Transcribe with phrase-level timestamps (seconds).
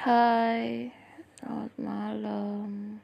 [0.00, 0.88] Hai,
[1.36, 2.96] selamat malam.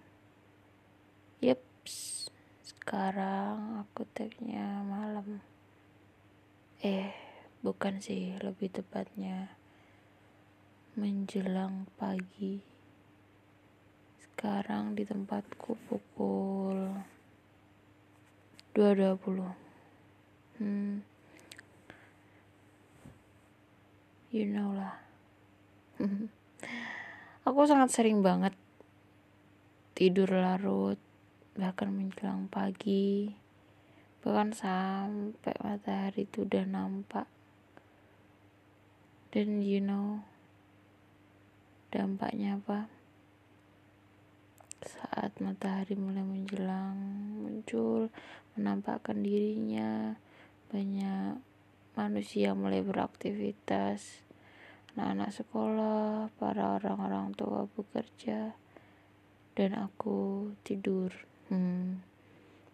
[1.44, 2.24] Yeps,
[2.64, 5.44] sekarang aku tagnya malam.
[6.80, 7.12] Eh,
[7.60, 9.52] bukan sih, lebih tepatnya
[10.96, 12.64] menjelang pagi.
[14.16, 16.96] Sekarang di tempatku pukul
[18.72, 19.52] 2.20.
[20.56, 21.04] Hmm,
[24.32, 24.96] you know lah.
[27.46, 28.52] Aku sangat sering banget
[29.96, 31.00] tidur larut,
[31.56, 33.32] bahkan menjelang pagi,
[34.20, 37.24] bahkan sampai matahari itu udah nampak.
[39.32, 40.20] Dan you know,
[41.88, 42.92] dampaknya apa?
[44.84, 46.98] Saat matahari mulai menjelang,
[47.40, 48.12] muncul,
[48.52, 50.18] menampakkan dirinya,
[50.68, 51.40] banyak
[51.96, 54.25] manusia mulai beraktivitas
[54.96, 58.56] anak-anak sekolah, para orang-orang tua bekerja,
[59.52, 61.12] dan aku tidur.
[61.52, 62.00] Hmm,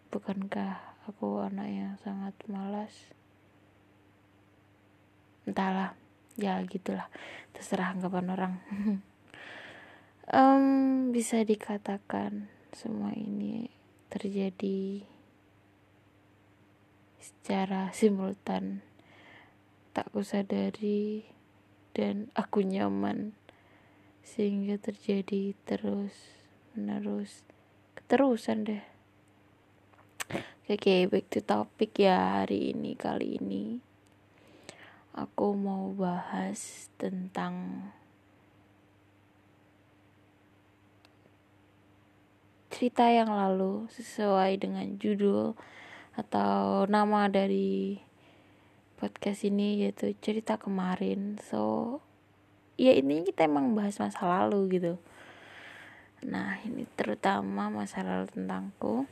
[0.07, 3.11] bukankah aku anak yang sangat malas?
[5.43, 5.99] Entahlah,
[6.39, 7.11] ya gitulah,
[7.51, 8.53] terserah anggapan orang.
[10.31, 13.67] um, bisa dikatakan semua ini
[14.07, 15.03] terjadi
[17.19, 18.79] secara simultan
[19.91, 21.27] tak kusadari
[21.93, 23.37] dan aku nyaman.
[24.25, 26.13] Sehingga terjadi terus
[26.73, 27.45] menerus
[27.93, 28.85] keterusan deh.
[30.63, 33.83] Oke okay, back to topic ya hari ini kali ini.
[35.13, 37.85] Aku mau bahas tentang
[42.73, 45.53] cerita yang lalu sesuai dengan judul
[46.17, 48.01] atau nama dari
[49.03, 51.35] podcast ini yaitu cerita kemarin.
[51.43, 51.99] So
[52.79, 54.95] ya ini kita emang bahas masa lalu gitu.
[56.23, 59.03] Nah ini terutama masa lalu tentangku.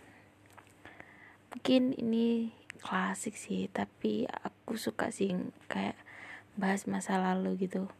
[1.51, 5.35] Mungkin ini klasik sih tapi aku suka sih
[5.67, 5.99] kayak
[6.55, 7.91] bahas masa lalu gitu.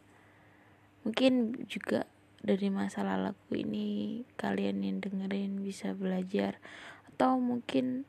[1.04, 2.08] Mungkin juga
[2.40, 6.56] dari masa laluku ini kalian yang dengerin bisa belajar.
[7.12, 8.08] Atau mungkin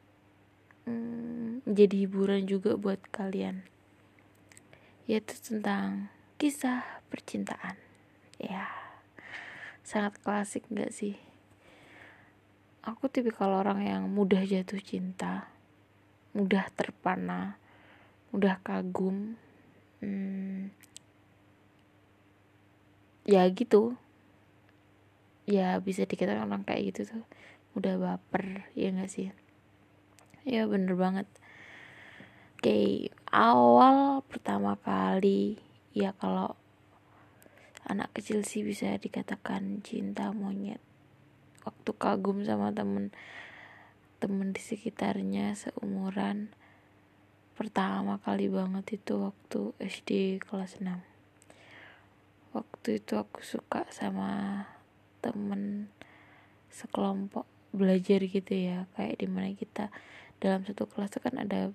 [0.85, 3.73] hmm, jadi hiburan juga buat kalian
[5.03, 6.07] yaitu tentang
[6.39, 7.75] kisah percintaan.
[8.39, 8.67] Ya,
[9.83, 11.19] sangat klasik gak sih?
[12.83, 15.47] Aku tipikal orang yang mudah jatuh cinta,
[16.35, 17.55] mudah terpana,
[18.35, 19.39] mudah kagum.
[20.03, 20.67] Hmm,
[23.23, 23.95] ya gitu.
[25.47, 27.23] Ya bisa dikatakan orang kayak gitu tuh
[27.75, 29.31] mudah baper, ya gak sih?
[30.43, 31.27] Ya bener banget.
[32.59, 35.59] Okay, awal pertama kali
[35.91, 36.55] ya kalau
[37.83, 40.79] anak kecil sih bisa dikatakan cinta monyet.
[41.67, 43.15] Waktu kagum sama temen
[44.23, 46.51] temen di sekitarnya seumuran.
[47.55, 51.13] Pertama kali banget itu waktu SD kelas 6
[52.53, 54.61] waktu itu aku suka sama
[55.25, 55.89] temen
[56.69, 59.89] sekelompok belajar gitu ya kayak di mana kita
[60.43, 61.71] dalam satu kelas itu kan ada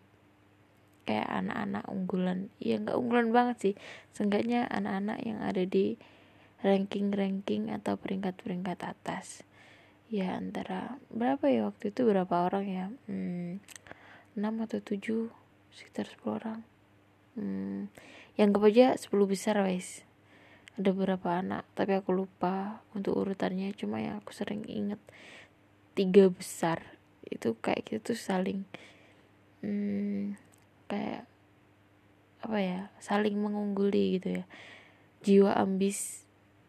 [1.09, 2.53] kayak anak-anak unggulan.
[2.61, 3.75] Ya nggak unggulan banget sih.
[4.13, 5.97] Seenggaknya anak-anak yang ada di
[6.61, 9.41] ranking-ranking atau peringkat-peringkat atas.
[10.13, 12.05] Ya antara berapa ya waktu itu?
[12.05, 12.85] Berapa orang ya?
[13.09, 13.65] Hmm,
[14.37, 15.33] 6 atau 7
[15.73, 16.61] sekitar 10 orang.
[17.41, 17.89] Hmm,
[18.37, 20.05] yang aja 10 besar guys.
[20.77, 23.73] Ada beberapa anak tapi aku lupa untuk urutannya.
[23.73, 25.01] Cuma yang aku sering inget
[25.97, 26.98] tiga besar
[27.31, 28.65] itu kayak gitu tuh saling
[29.63, 30.37] hmm,
[30.89, 31.29] kayak
[32.39, 34.45] apa ya saling mengungguli gitu ya.
[35.27, 36.23] Jiwa ambis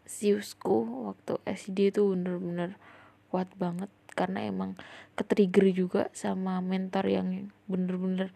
[0.10, 2.76] siusku waktu SD itu bener-bener
[3.30, 3.90] kuat banget.
[4.18, 4.76] Karena emang
[5.16, 8.34] ketrigger juga sama mentor yang bener-bener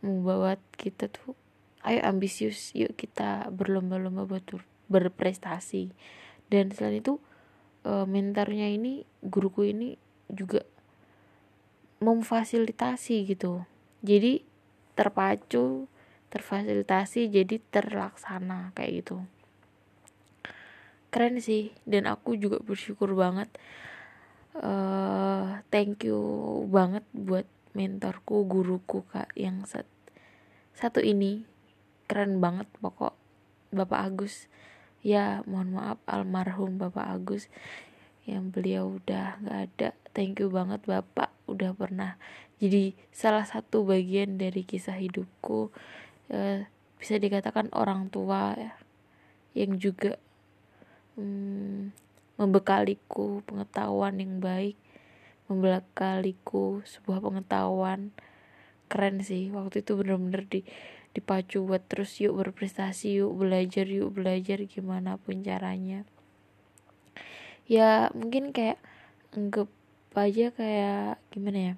[0.00, 1.36] membawa kita tuh
[1.84, 4.44] ayo ambisius yuk kita berlomba-lomba buat
[4.88, 5.92] berprestasi.
[6.48, 7.20] Dan selain itu
[7.84, 10.00] eh, mentornya ini guruku ini
[10.32, 10.64] juga
[12.04, 13.64] memfasilitasi gitu.
[14.04, 14.44] Jadi
[14.94, 15.88] terpacu
[16.28, 19.22] terfasilitasi jadi terlaksana kayak gitu.
[21.14, 23.46] Keren sih dan aku juga bersyukur banget
[24.58, 26.18] uh, thank you
[26.70, 29.86] banget buat mentorku guruku kak yang set,
[30.78, 31.46] satu ini.
[32.06, 33.16] Keren banget pokok
[33.74, 34.46] bapak Agus.
[35.04, 37.50] Ya mohon maaf almarhum bapak Agus
[38.24, 39.88] yang beliau udah nggak ada.
[40.14, 42.16] Thank you banget bapak udah pernah.
[42.58, 45.68] Jadi salah satu bagian dari kisah hidupku
[46.32, 46.64] e,
[46.96, 48.72] bisa dikatakan orang tua ya,
[49.52, 50.16] yang juga
[51.20, 51.92] hmm,
[52.40, 54.78] membekaliku pengetahuan yang baik
[55.44, 58.10] membekaliku sebuah pengetahuan
[58.88, 59.52] keren sih.
[59.52, 60.60] Waktu itu bener-bener di
[61.14, 66.02] dipacu buat terus yuk berprestasi yuk belajar yuk belajar gimana pun caranya.
[67.70, 68.82] Ya mungkin kayak
[69.32, 69.70] anggap
[70.18, 71.74] aja kayak gimana ya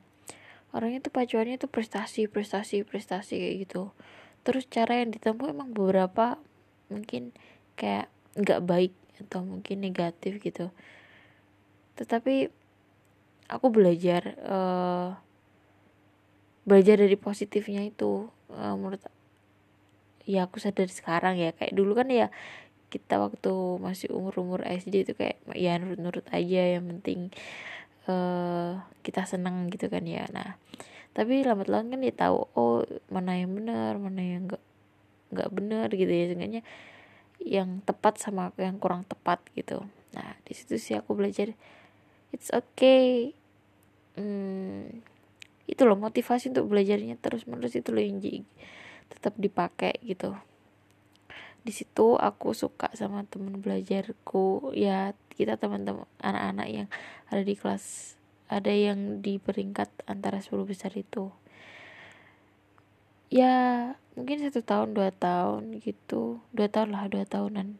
[0.76, 3.82] orangnya tuh pacuannya tuh prestasi prestasi prestasi kayak gitu.
[4.44, 6.36] Terus cara yang ditempuh emang beberapa
[6.92, 7.32] mungkin
[7.80, 8.92] kayak nggak baik
[9.24, 10.68] atau mungkin negatif gitu.
[11.96, 12.52] Tetapi
[13.48, 15.16] aku belajar uh,
[16.68, 19.00] belajar dari positifnya itu uh, menurut
[20.28, 21.56] ya aku sadar sekarang ya.
[21.56, 22.28] Kayak dulu kan ya
[22.92, 27.34] kita waktu masih umur-umur SD itu kayak ya nurut-nurut aja yang penting
[28.06, 30.26] uh, kita seneng gitu kan ya.
[30.32, 30.58] Nah
[31.16, 34.62] tapi lambat laun kan dia tahu oh mana yang benar mana yang enggak
[35.32, 36.24] enggak benar gitu ya.
[36.30, 36.62] Seenggaknya
[37.42, 39.84] yang tepat sama yang kurang tepat gitu.
[40.16, 41.52] Nah di situ sih aku belajar
[42.34, 43.36] it's okay.
[44.16, 45.04] Hmm,
[45.68, 48.22] itu loh motivasi untuk belajarnya terus menerus itu loh yang
[49.12, 50.32] tetap dipakai gitu.
[51.66, 56.88] Di situ aku suka sama temen belajarku ya kita teman-teman anak-anak yang
[57.28, 58.16] ada di kelas
[58.46, 61.34] ada yang di peringkat antara 10 besar itu.
[63.26, 63.54] Ya
[64.14, 66.40] mungkin satu tahun dua tahun gitu.
[66.54, 67.76] Dua tahun lah dua tahunan.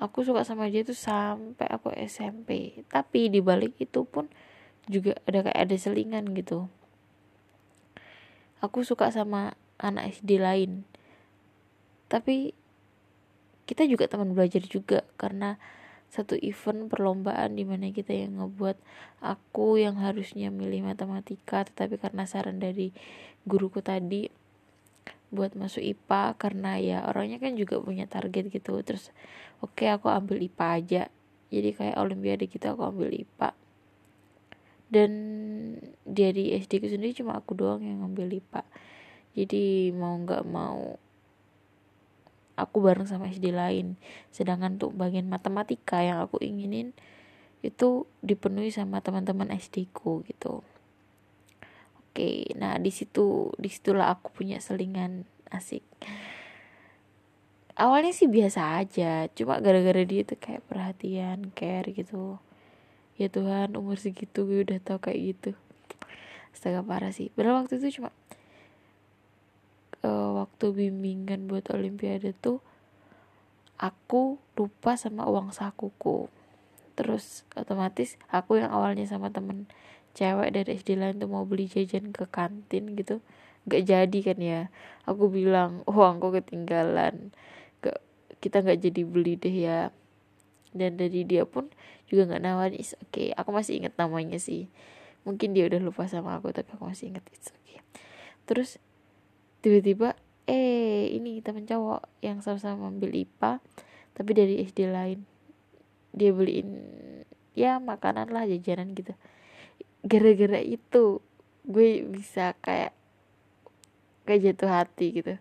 [0.00, 4.32] Aku suka sama dia tuh sampai aku SMP tapi di balik itu pun
[4.88, 6.70] juga ada kayak ada selingan gitu.
[8.62, 10.86] Aku suka sama anak SD lain.
[12.06, 12.54] Tapi
[13.66, 15.58] kita juga teman belajar juga karena
[16.10, 18.76] satu event perlombaan di mana kita yang ngebuat
[19.22, 22.90] aku yang harusnya milih matematika tetapi karena saran dari
[23.46, 24.26] guruku tadi
[25.30, 28.82] buat masuk IPA karena ya orangnya kan juga punya target gitu.
[28.82, 29.14] Terus
[29.62, 31.02] oke okay, aku ambil IPA aja.
[31.54, 33.54] Jadi kayak olimpiade gitu aku ambil IPA
[34.90, 35.10] dan
[36.02, 38.62] dari SD ku sendiri cuma aku doang yang ngambil IPA
[39.38, 40.98] jadi mau nggak mau
[42.62, 43.96] aku bareng sama SD lain.
[44.30, 46.92] Sedangkan untuk bagian matematika yang aku inginin
[47.60, 50.64] itu dipenuhi sama teman-teman SD ku gitu.
[52.00, 55.84] Oke nah di situ di situlah aku punya selingan asik.
[57.80, 62.36] Awalnya sih biasa aja cuma gara-gara dia tuh kayak perhatian care gitu.
[63.16, 65.50] Ya Tuhan umur segitu gue udah tau kayak gitu.
[66.52, 67.28] Astaga parah sih.
[67.32, 68.12] Padahal waktu itu cuma
[70.04, 72.64] uh, waktu bimbingan buat olimpiade tuh
[73.80, 76.28] aku lupa sama uang sakuku.
[76.94, 79.64] Terus otomatis aku yang awalnya sama temen
[80.12, 83.24] cewek dari SD lain tuh mau beli jajan ke kantin gitu.
[83.64, 84.60] Gak jadi kan ya.
[85.08, 87.32] Aku bilang uangku ketinggalan.
[87.80, 88.04] Gak
[88.44, 89.80] kita nggak jadi beli deh ya.
[90.76, 91.72] Dan dari dia pun
[92.06, 93.32] juga nggak nawarin oke okay.
[93.32, 94.68] Aku masih inget namanya sih.
[95.24, 97.80] Mungkin dia udah lupa sama aku tapi aku masih inget it's okay.
[98.44, 98.76] Terus
[99.60, 100.16] tiba-tiba
[100.48, 103.60] eh ini temen cowok yang sama-sama ambil IPA
[104.16, 105.22] tapi dari SD lain.
[106.10, 106.68] Dia beliin
[107.54, 109.14] ya makanan lah jajanan gitu.
[110.02, 111.22] Gara-gara itu
[111.68, 112.96] gue bisa kayak
[114.24, 115.34] kayak jatuh hati gitu.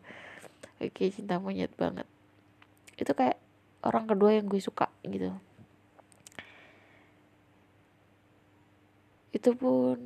[0.79, 2.05] Oke cinta monyet banget.
[2.99, 3.39] Itu kayak
[3.83, 5.31] orang kedua yang gue suka gitu.
[9.31, 9.97] Itu pun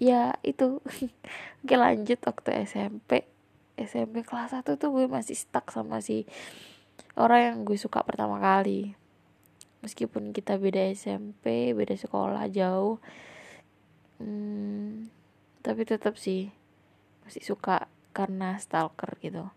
[0.00, 0.80] ya itu.
[1.60, 2.18] Oke lanjut.
[2.24, 3.28] Waktu SMP
[3.76, 6.28] SMP kelas 1 tuh gue masih stuck sama si
[7.16, 8.96] orang yang gue suka pertama kali.
[9.80, 13.00] Meskipun kita beda SMP beda sekolah jauh
[14.20, 15.08] hmm,
[15.64, 16.52] tapi tetap sih
[17.24, 19.48] masih suka karena stalker gitu.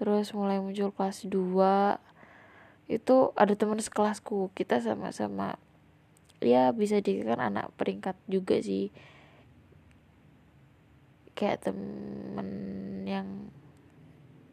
[0.00, 2.00] Terus mulai muncul kelas 2
[2.88, 4.48] itu ada teman sekelasku.
[4.56, 5.60] Kita sama-sama
[6.40, 8.88] ya bisa dikatakan anak peringkat juga sih
[11.40, 12.48] kayak temen
[13.08, 13.48] yang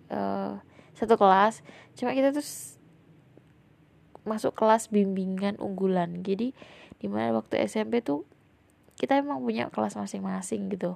[0.08, 0.64] uh,
[0.96, 1.60] satu kelas.
[2.00, 2.48] Cuma kita tuh
[4.24, 6.24] masuk kelas bimbingan unggulan.
[6.24, 6.56] Jadi
[6.98, 8.24] di mana waktu SMP tuh
[8.96, 10.96] kita emang punya kelas masing-masing gitu.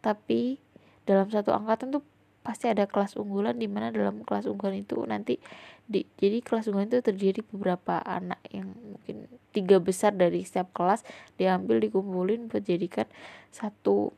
[0.00, 0.56] Tapi
[1.04, 2.02] dalam satu angkatan tuh
[2.48, 5.36] pasti ada kelas unggulan di mana dalam kelas unggulan itu nanti
[5.84, 11.04] di, jadi kelas unggulan itu terdiri beberapa anak yang mungkin tiga besar dari setiap kelas
[11.36, 13.04] diambil dikumpulin buat jadikan
[13.52, 14.16] satu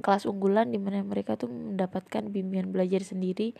[0.00, 3.56] kelas unggulan di mana mereka tuh mendapatkan bimbingan belajar sendiri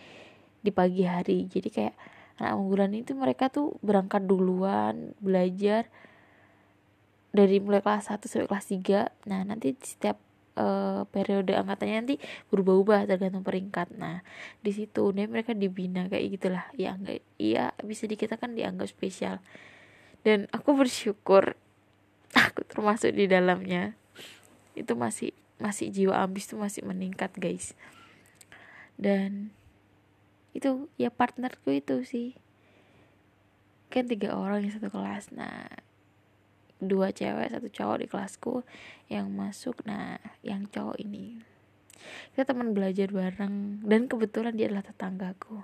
[0.60, 1.48] di pagi hari.
[1.48, 1.94] Jadi kayak
[2.40, 5.88] anak unggulan itu mereka tuh berangkat duluan belajar
[7.30, 8.66] dari mulai kelas 1 sampai kelas
[9.22, 10.18] 3 nah nanti setiap
[10.58, 12.16] uh, periode angkatannya nanti
[12.50, 13.94] berubah-ubah tergantung peringkat.
[13.94, 14.24] Nah
[14.64, 16.64] di situ nih mereka dibina kayak gitulah.
[16.74, 19.38] Ya enggak iya bisa dikatakan dianggap spesial.
[20.20, 21.54] Dan aku bersyukur
[22.48, 23.94] aku termasuk di dalamnya.
[24.74, 27.76] Itu masih masih jiwa ambis tuh masih meningkat guys.
[28.96, 29.52] Dan
[30.56, 32.34] itu ya partnerku itu sih.
[33.92, 35.30] Kan tiga orang yang satu kelas.
[35.36, 35.68] Nah
[36.80, 38.54] dua cewek satu cowok di kelasku
[39.12, 39.84] yang masuk.
[39.84, 41.44] Nah yang cowok ini.
[42.32, 43.84] Kita teman belajar bareng.
[43.84, 45.60] Dan kebetulan dia adalah tetanggaku.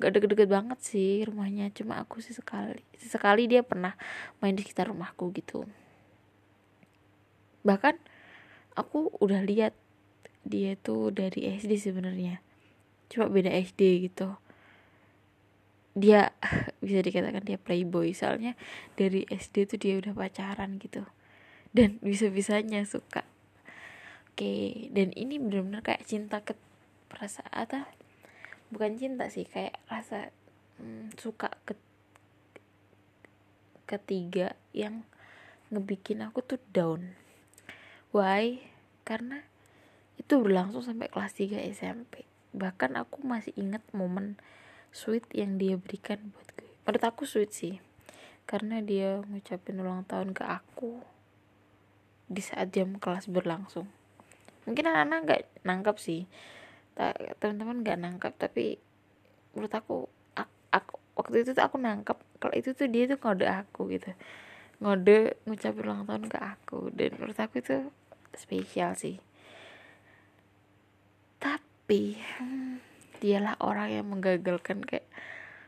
[0.00, 1.68] Gak deket-deket banget sih rumahnya.
[1.76, 3.92] Cuma aku sih sekali sekali dia pernah
[4.40, 5.68] main di sekitar rumahku gitu.
[7.60, 8.09] Bahkan
[8.74, 9.74] aku udah lihat
[10.46, 12.40] dia tuh dari SD sebenarnya.
[13.10, 14.36] Cuma beda SD gitu.
[15.94, 16.32] Dia
[16.84, 18.14] bisa dikatakan dia playboy.
[18.14, 18.54] Soalnya
[18.94, 21.04] dari SD tuh dia udah pacaran gitu.
[21.70, 23.26] Dan bisa-bisanya suka.
[24.30, 26.56] Oke dan ini benar-benar kayak cinta ke
[27.12, 27.84] perasaan atau
[28.72, 30.30] bukan cinta sih kayak rasa
[30.80, 31.76] hmm, suka ke
[33.84, 35.04] ketiga yang
[35.68, 37.19] ngebikin aku tuh down
[38.10, 38.62] why?
[39.06, 39.42] Karena
[40.20, 44.34] itu berlangsung sampai kelas 3 SMP bahkan aku masih ingat momen
[44.90, 46.70] sweet yang dia berikan buat gue.
[46.82, 47.78] Menurut aku sweet sih.
[48.46, 50.98] Karena dia ngucapin ulang tahun ke aku
[52.26, 53.86] di saat jam kelas berlangsung.
[54.66, 56.26] Mungkin anak-anak nggak nangkap sih.
[57.38, 58.82] Teman-teman nggak nangkap tapi
[59.54, 59.96] menurut aku,
[60.74, 64.10] aku, waktu itu tuh aku nangkap kalau itu tuh dia tuh ngode aku gitu.
[64.82, 66.90] Ngode ngucapin ulang tahun ke aku.
[66.90, 67.86] Dan menurut aku itu
[68.34, 69.18] spesial sih.
[71.40, 72.20] Tapi
[73.20, 75.08] dialah orang yang menggagalkan kayak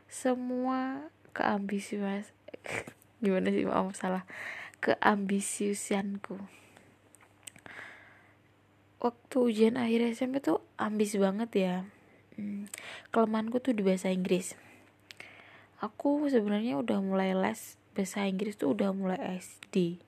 [0.09, 2.29] semua keambisius
[3.23, 4.23] gimana sih maaf salah.
[4.83, 6.37] Keambisiusanku
[9.03, 11.75] waktu ujian akhir SMP tuh ambis banget ya.
[12.39, 12.71] Hmm,
[13.11, 14.55] kelemahanku tuh di bahasa Inggris.
[15.83, 20.01] Aku sebenarnya udah mulai les bahasa Inggris tuh udah mulai SD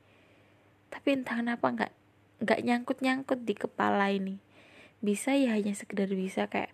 [0.95, 1.93] tapi entah kenapa nggak
[2.43, 4.39] nggak nyangkut nyangkut di kepala ini.
[4.99, 6.73] Bisa ya hanya sekedar bisa kayak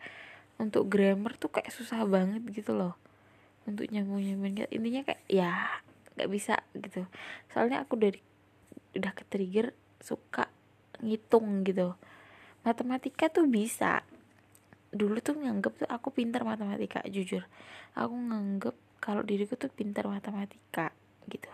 [0.62, 2.98] untuk grammar tuh kayak susah banget gitu loh.
[3.66, 5.82] Untuk nyambung nyambung intinya kayak ya
[6.18, 7.06] nggak bisa gitu.
[7.50, 8.22] Soalnya aku dari
[8.98, 10.50] udah ke trigger suka
[11.02, 11.98] ngitung gitu.
[12.62, 14.06] Matematika tuh bisa.
[14.92, 17.48] Dulu tuh nganggep tuh aku pintar matematika jujur.
[17.96, 20.94] Aku nganggep kalau diriku tuh pintar matematika
[21.26, 21.50] gitu.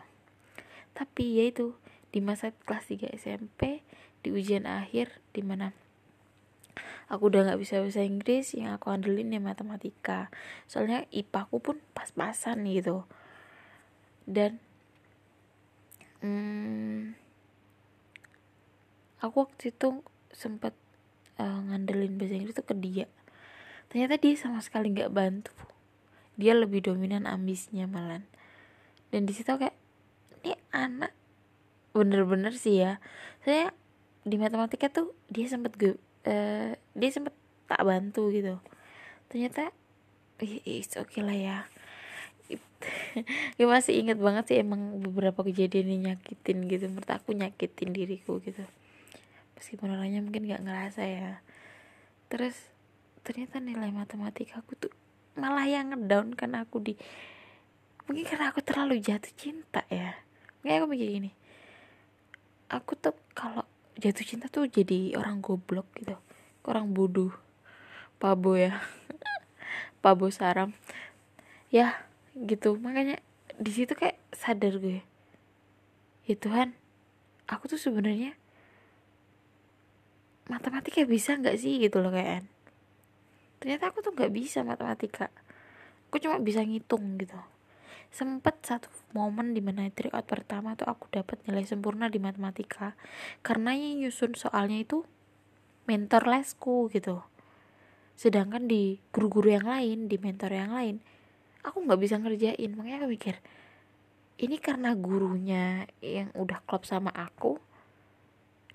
[0.91, 1.77] Tapi ya itu
[2.09, 3.83] di masa kelas 3 SMP
[4.23, 5.75] di ujian akhir di mana
[7.07, 10.27] aku udah nggak bisa bahasa Inggris yang aku andelin ya matematika.
[10.67, 13.07] Soalnya IPA aku pun pas-pasan gitu.
[14.27, 14.59] Dan
[16.19, 17.15] hmm,
[19.23, 20.03] aku waktu itu
[20.35, 20.75] sempat
[21.39, 23.07] uh, ngandelin bahasa Inggris tuh ke dia.
[23.87, 25.55] Ternyata dia sama sekali nggak bantu.
[26.35, 28.27] Dia lebih dominan ambisnya malan
[29.11, 29.75] dan di situ kayak
[30.43, 31.15] ini anak
[31.97, 33.01] bener-bener sih ya.
[33.41, 33.73] Saya
[34.27, 35.95] di matematika tuh dia sempet gue
[36.27, 37.33] uh, dia sempet
[37.67, 38.59] tak bantu gitu.
[39.31, 39.71] Ternyata
[40.67, 41.57] it's okay lah ya.
[43.57, 46.85] Gue masih inget banget sih emang beberapa kejadian yang nyakitin gitu.
[46.87, 48.63] Menurut aku nyakitin diriku gitu.
[49.57, 51.41] Meskipun orangnya mungkin gak ngerasa ya.
[52.29, 52.55] Terus
[53.25, 54.93] ternyata nilai matematika aku tuh
[55.35, 56.93] malah yang ngedown kan aku di
[58.07, 60.15] mungkin karena aku terlalu jatuh cinta ya.
[60.61, 61.31] Mungkin aku mikir gini
[62.67, 63.63] aku tuh kalau
[63.97, 66.15] jatuh cinta tuh jadi orang goblok gitu.
[66.67, 67.31] Orang bodoh.
[68.19, 68.79] Pabo ya.
[70.03, 70.75] Pabo saram.
[71.71, 72.05] Ya
[72.35, 72.75] gitu.
[72.77, 73.19] Makanya
[73.57, 75.01] di situ kayak sadar gue.
[76.27, 76.75] Ya Tuhan
[77.47, 78.35] aku tuh sebenarnya
[80.51, 82.43] matematika bisa nggak sih gitu loh kayak
[83.63, 85.31] ternyata aku tuh nggak bisa matematika.
[86.07, 87.35] Aku cuma bisa ngitung gitu
[88.09, 92.97] sempet satu momen di mana tryout pertama tuh aku dapat nilai sempurna di matematika.
[93.45, 95.03] Karena yang nyusun soalnya itu
[95.85, 97.23] mentor lesku gitu.
[98.17, 100.99] Sedangkan di guru-guru yang lain di mentor yang lain
[101.61, 102.71] aku nggak bisa ngerjain.
[102.73, 103.35] Makanya aku mikir
[104.37, 107.57] ini karena gurunya yang udah klop sama aku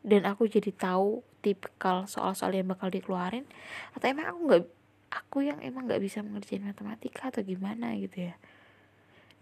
[0.03, 3.47] dan aku jadi tahu tipikal soal-soal yang bakal dikeluarin
[3.95, 4.63] atau emang aku nggak
[5.15, 8.35] aku yang emang nggak bisa mengerjain matematika atau gimana gitu ya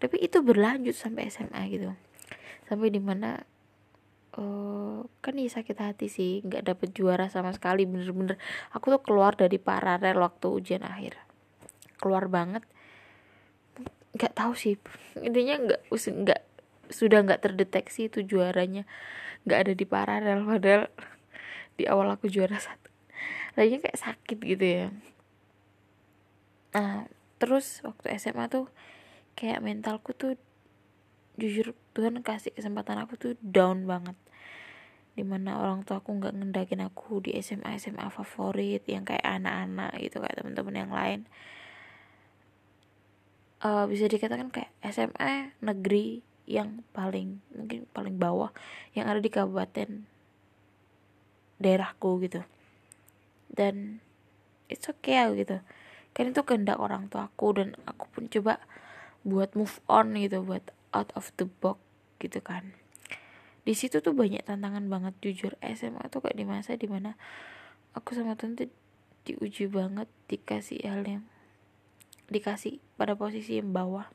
[0.01, 1.93] tapi itu berlanjut sampai SMA gitu.
[2.65, 3.37] Sampai di mana
[4.33, 8.41] uh, kan ya sakit hati sih nggak dapet juara sama sekali bener-bener.
[8.73, 11.21] Aku tuh keluar dari paralel waktu ujian akhir.
[12.01, 12.65] Keluar banget.
[14.17, 14.75] Nggak tahu sih
[15.21, 16.41] intinya nggak nggak
[16.89, 18.89] sudah nggak terdeteksi itu juaranya.
[19.45, 20.83] Nggak ada di paralel padahal
[21.77, 22.89] di awal aku juara satu.
[23.53, 24.87] Lagi kayak sakit gitu ya.
[26.73, 27.05] Nah
[27.37, 28.65] terus waktu SMA tuh
[29.41, 30.37] kayak mentalku tuh
[31.33, 34.13] jujur Tuhan kasih kesempatan aku tuh down banget.
[35.17, 39.97] Di mana orang tua aku nggak ngendakin aku di SMA SMA favorit yang kayak anak-anak
[39.97, 41.19] gitu kayak teman-teman yang lain.
[43.65, 48.53] Uh, bisa dikatakan kayak SMA negeri yang paling mungkin paling bawah
[48.93, 50.05] yang ada di kabupaten
[51.57, 52.45] daerahku gitu.
[53.49, 54.05] Dan
[54.69, 55.65] it's okay gitu.
[56.13, 58.61] Kan itu kehendak orang tua aku dan aku pun coba
[59.21, 61.77] buat move on gitu buat out of the box
[62.21, 62.73] gitu kan.
[63.61, 65.53] Di situ tuh banyak tantangan banget jujur.
[65.61, 67.13] SMA tuh kayak di masa di mana
[67.93, 68.69] aku sama tante
[69.21, 71.23] diuji banget dikasih hal yang
[72.31, 74.09] dikasih pada posisi yang bawah.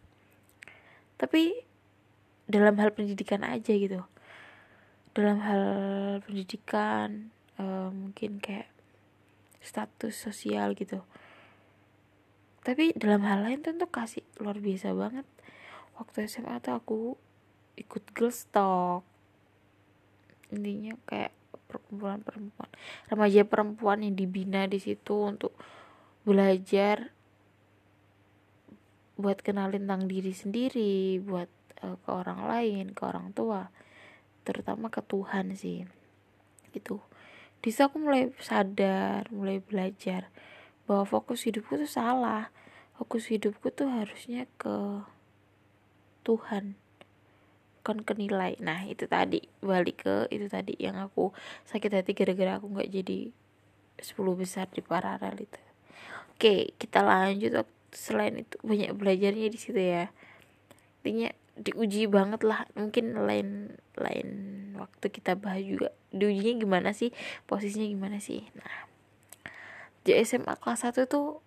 [1.16, 1.54] Tapi
[2.50, 4.02] dalam hal pendidikan aja gitu.
[5.14, 5.64] Dalam hal
[6.26, 8.68] pendidikan uh, mungkin kayak
[9.62, 11.02] status sosial gitu
[12.66, 15.22] tapi dalam hal lain tuh kasih luar biasa banget.
[15.94, 16.98] Waktu SMA tuh aku
[17.78, 19.06] ikut girls talk
[20.50, 21.34] intinya kayak
[21.66, 22.70] perkumpulan perempuan
[23.10, 25.52] remaja perempuan yang dibina di situ untuk
[26.22, 27.10] belajar
[29.18, 31.50] buat kenalin tentang diri sendiri buat
[31.82, 33.70] uh, ke orang lain ke orang tua
[34.46, 35.82] terutama ke Tuhan sih.
[36.70, 37.02] Gitu.
[37.58, 40.30] Di situ aku mulai sadar mulai belajar
[40.86, 42.50] bahwa fokus hidupku tuh salah.
[42.96, 45.04] Fokus hidupku tuh harusnya ke
[46.24, 46.74] Tuhan
[47.86, 48.58] bukan ke nilai.
[48.58, 51.30] Nah itu tadi balik ke itu tadi yang aku
[51.70, 53.30] sakit hati gara-gara aku nggak jadi
[54.02, 55.62] 10 besar di paralel itu.
[56.34, 57.62] Oke kita lanjut
[57.94, 60.10] selain itu banyak belajarnya di situ ya.
[61.06, 62.66] Intinya diuji banget lah.
[62.74, 64.28] Mungkin lain lain
[64.82, 65.94] waktu kita bahas juga.
[66.10, 67.14] Diujinya gimana sih?
[67.46, 68.50] Posisinya gimana sih?
[68.58, 68.95] Nah
[70.06, 71.42] di SMA kelas 1 tuh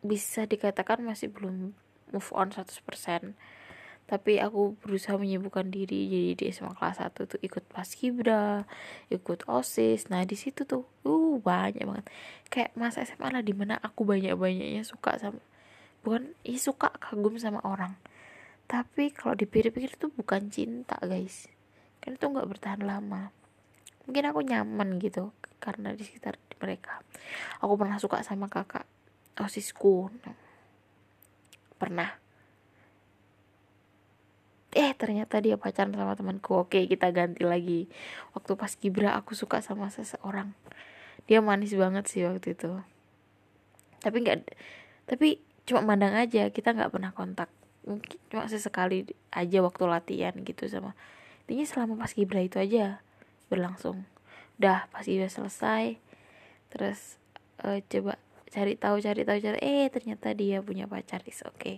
[0.00, 1.76] bisa dikatakan masih belum
[2.12, 3.36] move on 100%
[4.04, 6.08] tapi aku berusaha menyibukkan diri.
[6.08, 8.68] Jadi di SMA kelas 1 tuh ikut paskibra
[9.08, 10.12] ikut osis.
[10.12, 12.06] Nah di situ tuh uh banyak banget.
[12.52, 15.40] Kayak masa SMA lah di mana aku banyak banyaknya suka sama
[16.04, 17.96] bukan ih suka kagum sama orang.
[18.68, 21.48] Tapi kalau dipikir-pikir itu bukan cinta guys.
[22.04, 23.32] Kan itu nggak bertahan lama
[24.04, 27.00] mungkin aku nyaman gitu karena di sekitar mereka.
[27.60, 28.84] Aku pernah suka sama kakak
[29.40, 30.12] osisku
[31.80, 32.16] pernah.
[34.74, 36.66] Eh ternyata dia pacaran sama temanku.
[36.66, 37.86] Oke kita ganti lagi.
[38.34, 40.52] Waktu pas Gibra aku suka sama seseorang.
[41.30, 42.80] Dia manis banget sih waktu itu.
[44.02, 44.38] Tapi nggak
[45.08, 47.48] tapi cuma mandang aja kita nggak pernah kontak.
[47.84, 50.96] Mungkin cuma sesekali aja waktu latihan gitu sama
[51.44, 53.03] intinya selama pas Gibra itu aja
[53.48, 54.06] berlangsung
[54.58, 55.98] udah pas Gibra selesai.
[56.70, 57.18] Terus
[57.62, 58.18] uh, coba
[58.54, 61.58] cari tahu cari tahu cari eh ternyata dia punya pacar is oke.
[61.58, 61.76] Okay.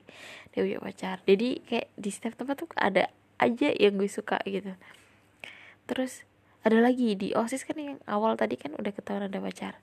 [0.53, 1.17] dia punya pacar.
[1.25, 3.09] Jadi kayak di setiap tempat tuh ada
[3.41, 4.77] aja yang gue suka gitu.
[5.89, 6.25] Terus
[6.67, 9.81] ada lagi di osis kan yang awal tadi kan udah ketahuan ada pacar.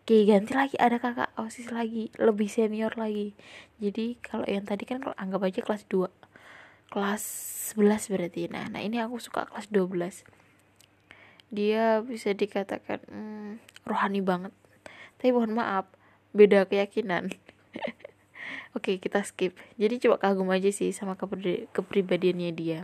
[0.00, 3.32] Oke ganti lagi ada kakak osis lagi lebih senior lagi.
[3.80, 6.10] Jadi kalau yang tadi kan anggap aja kelas 2
[6.90, 7.22] kelas
[7.78, 8.42] 11 berarti.
[8.50, 10.26] Nah nah ini aku suka kelas 12
[11.50, 13.50] dia bisa dikatakan hmm,
[13.84, 14.54] rohani banget.
[15.18, 15.90] Tapi mohon maaf
[16.30, 17.34] beda keyakinan.
[18.78, 19.58] Oke kita skip.
[19.76, 22.80] Jadi coba kagum aja sih sama kepri kepribadiannya dia.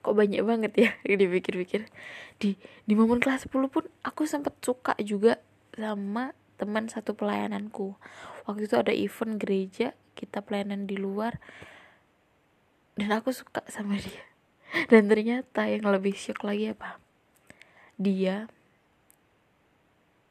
[0.00, 1.90] Kok banyak banget ya dipikir-pikir.
[2.38, 2.56] Di
[2.86, 5.42] di momen kelas 10 pun aku sempat suka juga
[5.74, 7.98] sama teman satu pelayananku.
[8.46, 11.42] Waktu itu ada event gereja kita pelayanan di luar.
[12.94, 14.29] Dan aku suka sama dia
[14.90, 16.98] dan ternyata yang lebih shock lagi apa?
[18.00, 18.46] Dia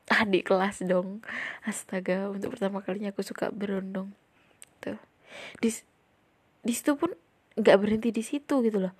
[0.10, 1.22] adik kelas dong.
[1.64, 4.10] Astaga untuk pertama kalinya aku suka berondong.
[4.82, 4.98] Tuh.
[5.62, 5.70] Di
[6.60, 7.14] di situ pun
[7.56, 8.94] nggak berhenti di situ gitu loh.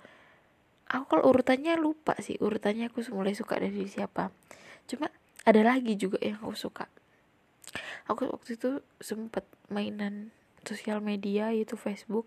[0.90, 2.38] Aku kalau urutannya lupa sih.
[2.38, 4.30] Urutannya aku mulai suka dari siapa.
[4.86, 5.10] Cuma
[5.46, 6.86] ada lagi juga yang aku suka.
[8.10, 10.34] Aku waktu itu sempet mainan
[10.66, 12.26] sosial media yaitu Facebook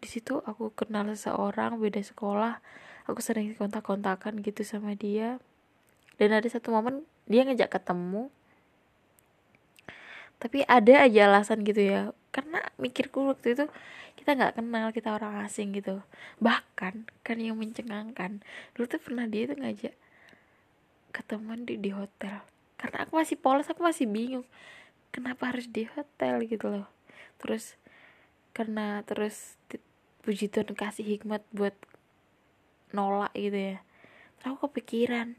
[0.00, 2.60] di situ aku kenal seseorang beda sekolah
[3.06, 5.38] aku sering kontak-kontakan gitu sama dia.
[6.18, 8.28] Dan ada satu momen dia ngejak ketemu.
[10.36, 13.64] Tapi ada aja alasan gitu ya karena mikirku waktu itu
[14.20, 16.04] kita nggak kenal kita orang asing gitu.
[16.42, 18.44] Bahkan kan yang mencengangkan
[18.76, 19.94] dulu tuh pernah dia tuh ngajak
[21.16, 22.44] ketemuan di di hotel.
[22.76, 24.44] Karena aku masih polos aku masih bingung
[25.08, 26.88] kenapa harus di hotel gitu loh.
[27.40, 27.80] Terus
[28.52, 29.56] karena terus
[30.26, 31.78] puji Tuhan kasih hikmat buat
[32.90, 33.78] nolak gitu ya.
[34.42, 35.38] Aku kepikiran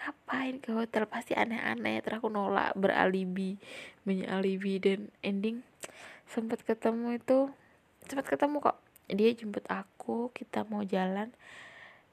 [0.00, 1.04] ngapain ke hotel?
[1.04, 2.00] Pasti aneh-aneh.
[2.00, 3.60] Terus aku nolak beralibi
[4.08, 5.60] banyak alibi dan ending
[6.24, 7.52] sempat ketemu itu
[8.08, 8.80] sempat ketemu kok.
[9.12, 11.28] Dia jemput aku kita mau jalan.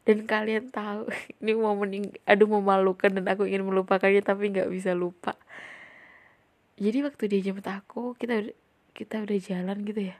[0.03, 1.07] Dan kalian tahu
[1.39, 5.39] ini mau mening aduh memalukan dan aku ingin melupakannya tapi nggak bisa lupa.
[6.75, 8.51] Jadi waktu dia jemput aku kita
[8.91, 10.19] kita udah jalan gitu ya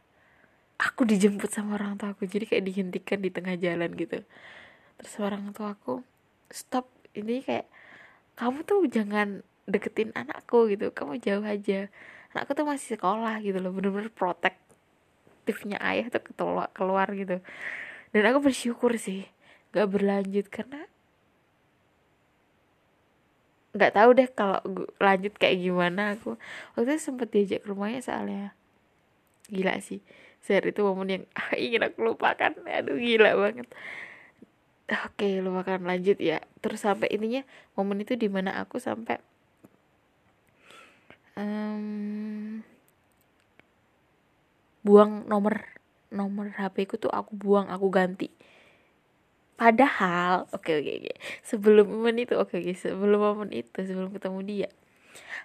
[0.80, 2.24] aku dijemput sama orang tua aku.
[2.24, 4.24] Jadi kayak dihentikan di tengah jalan gitu.
[4.96, 6.00] Terus orang tua aku
[6.48, 7.68] stop ini kayak
[8.40, 10.96] kamu tuh jangan deketin anakku gitu.
[10.96, 11.92] Kamu jauh aja.
[12.32, 13.76] Anakku tuh masih sekolah gitu loh.
[13.76, 17.44] Bener-bener protektifnya ayah tuh keluar keluar gitu.
[18.16, 19.28] Dan aku bersyukur sih
[19.70, 20.90] gak berlanjut karena
[23.70, 24.58] nggak tahu deh kalau
[24.98, 26.42] lanjut kayak gimana aku.
[26.74, 28.58] Waktu itu sempet diajak ke rumahnya soalnya.
[29.46, 30.02] Gila sih
[30.44, 32.54] share itu momen yang ah, ingin aku lupakan.
[32.66, 33.68] Aduh gila banget.
[34.90, 36.42] Oke lupakan lanjut ya.
[36.60, 37.46] Terus sampai intinya
[37.78, 39.22] momen itu di mana aku sampai
[41.38, 42.60] um,
[44.82, 45.66] buang nomor
[46.10, 48.34] nomor HP ku tuh aku buang aku ganti.
[49.60, 50.88] Padahal oke okay, oke.
[50.88, 51.18] Okay, okay.
[51.44, 54.70] sebelum momen itu oke okay, okay, sebelum momen itu sebelum ketemu dia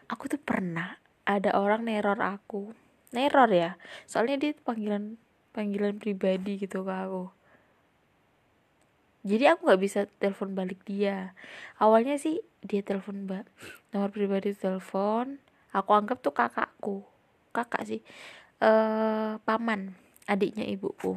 [0.08, 2.76] aku tuh pernah ada orang neror aku
[3.14, 3.78] neror ya.
[4.10, 5.16] Soalnya dia panggilan
[5.54, 7.30] panggilan pribadi gitu ke aku.
[9.24, 11.32] Jadi aku nggak bisa telepon balik dia.
[11.80, 13.48] Awalnya sih dia telepon mbak
[13.94, 15.40] nomor pribadi telepon.
[15.72, 17.06] Aku anggap tuh kakakku.
[17.54, 18.04] Kakak sih.
[18.60, 19.96] Eh paman
[20.28, 21.16] adiknya ibuku.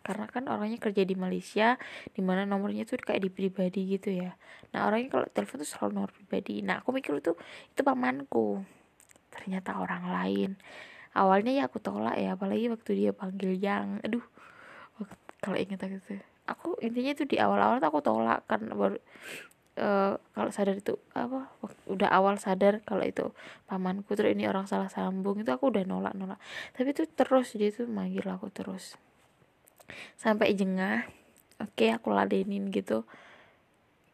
[0.00, 1.76] Karena kan orangnya kerja di Malaysia
[2.16, 4.32] di mana nomornya tuh kayak di pribadi gitu ya.
[4.72, 6.64] Nah orangnya kalau telepon tuh selalu nomor pribadi.
[6.64, 7.36] Nah aku mikir tuh
[7.68, 8.64] itu pamanku.
[9.28, 10.50] Ternyata orang lain
[11.18, 13.98] awalnya ya aku tolak ya apalagi waktu dia panggil yang.
[14.06, 14.22] Aduh
[15.38, 18.96] kalau inget gitu aku intinya itu di awal-awal tuh aku tolak kan baru
[19.78, 21.52] uh, kalau sadar itu apa
[21.86, 23.30] udah awal sadar kalau itu
[23.68, 26.40] pamanku terus ini orang salah sambung itu aku udah nolak nolak.
[26.74, 28.96] Tapi itu terus dia tuh manggil aku terus.
[30.16, 31.04] Sampai jengah
[31.60, 33.04] oke okay, aku ladenin gitu.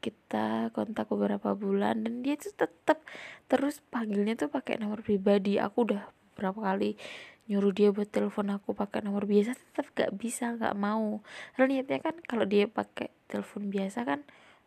[0.02, 3.00] Kita kontak beberapa bulan dan dia tuh tetap
[3.48, 5.56] terus panggilnya tuh pakai nomor pribadi.
[5.56, 6.98] Aku udah berapa kali
[7.44, 11.20] nyuruh dia buat telepon aku pakai nomor biasa tetap gak bisa gak mau.
[11.54, 14.20] Karena niatnya kan kalau dia pakai telepon biasa kan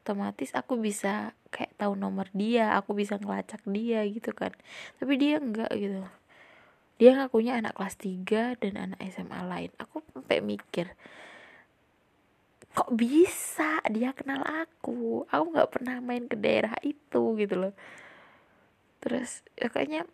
[0.06, 4.54] otomatis aku bisa kayak tahu nomor dia aku bisa ngelacak dia gitu kan.
[5.02, 6.06] Tapi dia enggak gitu.
[6.98, 9.72] Dia ngakunya anak kelas 3 dan anak SMA lain.
[9.82, 10.94] Aku sampai mikir
[12.78, 15.26] kok bisa dia kenal aku?
[15.34, 17.74] Aku nggak pernah main ke daerah itu gitu loh.
[19.02, 20.06] Terus ya kayaknya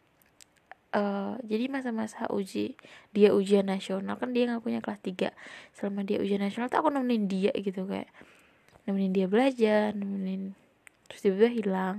[0.93, 2.77] uh, jadi masa-masa uji
[3.11, 5.33] dia ujian nasional kan dia nggak punya kelas 3
[5.75, 8.09] selama dia ujian nasional tuh aku nemenin dia gitu kayak
[8.85, 10.53] nemenin dia belajar nemenin
[11.09, 11.97] terus tiba-tiba hilang.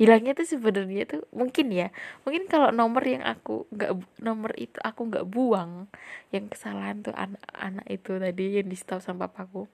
[0.00, 1.92] Hilangnya tuh sebenarnya tuh mungkin ya
[2.24, 5.92] mungkin kalau nomor yang aku nggak nomor itu aku nggak buang
[6.32, 9.68] yang kesalahan tuh anak-anak itu tadi yang di stop sama papaku.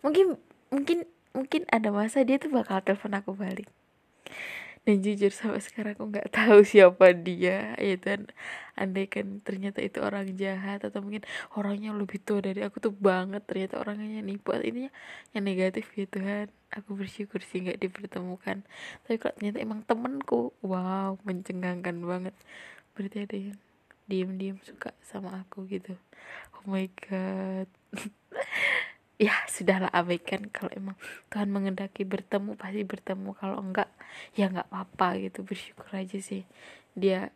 [0.00, 0.40] Mungkin
[0.72, 1.04] mungkin
[1.36, 3.68] mungkin ada masa dia tuh bakal telepon aku balik
[4.88, 7.76] dan jujur sampai sekarang aku nggak tahu siapa dia.
[7.76, 8.32] Ya dan
[8.72, 13.44] andai kan ternyata itu orang jahat atau mungkin orangnya lebih tua dari aku tuh banget
[13.44, 14.56] ternyata orangnya nipu.
[14.56, 14.88] Ini
[15.36, 18.64] yang negatif gitu kan aku bersyukur sih nggak dipertemukan.
[19.04, 22.32] Tapi kalau ternyata emang temenku wow mencengangkan banget.
[22.96, 23.60] Berarti ada yang
[24.08, 26.00] diem-diem suka sama aku gitu.
[26.56, 27.68] Oh my god
[29.18, 30.48] ya sudahlah abaikan.
[30.54, 30.96] Kalau emang
[31.28, 33.34] Tuhan mengendaki bertemu pasti bertemu.
[33.34, 33.90] Kalau enggak
[34.38, 35.42] ya enggak apa-apa gitu.
[35.42, 36.46] Bersyukur aja sih.
[36.94, 37.34] Dia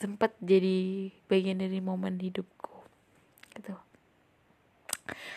[0.00, 2.72] sempat jadi bagian dari momen hidupku.
[3.54, 3.76] Gitu.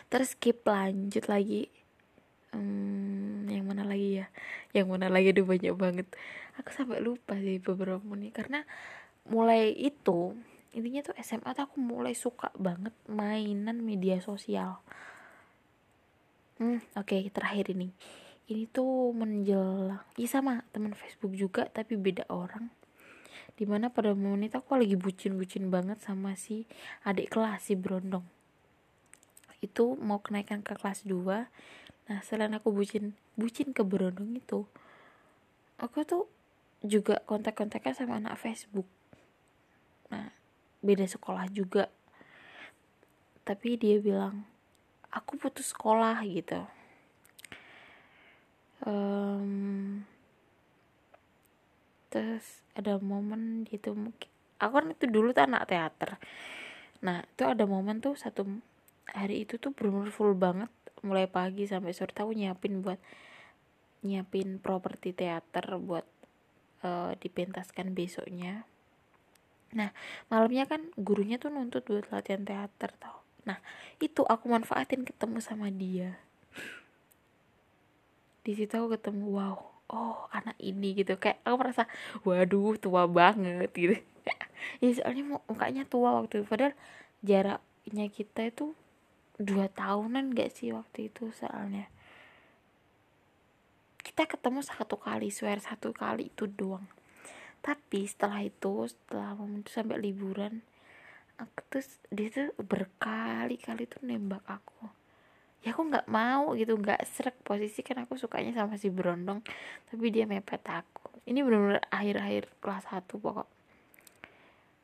[0.07, 1.67] Terus skip lanjut lagi.
[2.55, 4.31] Hmm, yang mana lagi ya?
[4.71, 5.35] Yang mana lagi?
[5.35, 6.07] Aduh banyak banget.
[6.57, 8.33] Aku sampai lupa sih beberapa menit.
[8.33, 8.63] Karena
[9.27, 10.31] mulai itu
[10.71, 14.83] intinya tuh SMA tuh aku mulai suka banget mainan media sosial
[16.61, 16.79] hmm.
[16.97, 17.93] Oke okay, terakhir ini.
[18.47, 22.71] Ini tuh menjelang iya sama teman Facebook juga tapi beda orang.
[23.57, 26.69] Di mana pada momen itu aku lagi bucin-bucin banget sama si
[27.03, 28.23] adik kelas si Brondong.
[29.59, 31.47] Itu mau kenaikan ke kelas 2
[32.07, 34.63] nah selain aku bucin bucin ke Brondong itu
[35.75, 36.23] aku tuh
[36.79, 38.87] juga kontak-kontaknya sama anak Facebook.
[40.07, 40.31] Nah
[40.79, 41.91] beda sekolah juga.
[43.43, 44.47] Tapi dia bilang
[45.17, 46.61] aku putus sekolah gitu.
[48.85, 50.05] Um,
[52.13, 54.29] terus ada momen gitu mungkin
[54.61, 56.21] aku kan itu dulu tuh anak teater.
[57.01, 58.45] Nah itu ada momen tuh satu
[59.09, 60.69] hari itu tuh bener full banget
[61.01, 62.97] mulai pagi sampai sore aku nyiapin buat
[64.01, 66.05] nyiapin properti teater buat
[66.85, 68.65] uh, dipentaskan besoknya.
[69.73, 69.93] Nah
[70.29, 73.63] malamnya kan gurunya tuh nuntut buat latihan teater tau nah
[74.03, 76.19] itu aku manfaatin ketemu sama dia.
[78.43, 79.57] Di situ aku ketemu wow
[79.87, 81.15] oh anak ini gitu.
[81.15, 81.83] Kayak aku merasa
[82.27, 83.95] waduh tua banget gitu.
[84.83, 86.45] Ya soalnya mukanya tua waktu itu.
[86.51, 86.75] Padahal
[87.23, 88.75] jaraknya kita itu
[89.39, 91.87] dua tahunan gak sih waktu itu soalnya.
[94.03, 96.83] Kita ketemu satu kali swear satu kali itu doang.
[97.63, 100.65] Tapi setelah itu setelah momen sampai liburan
[101.37, 104.89] aku terus dia tuh berkali-kali tuh nembak aku.
[105.61, 109.41] Ya aku nggak mau gitu nggak serak posisi kan aku sukanya sama si berondong
[109.89, 111.13] tapi dia mepet aku.
[111.29, 113.47] Ini benar-benar akhir-akhir kelas 1 pokok.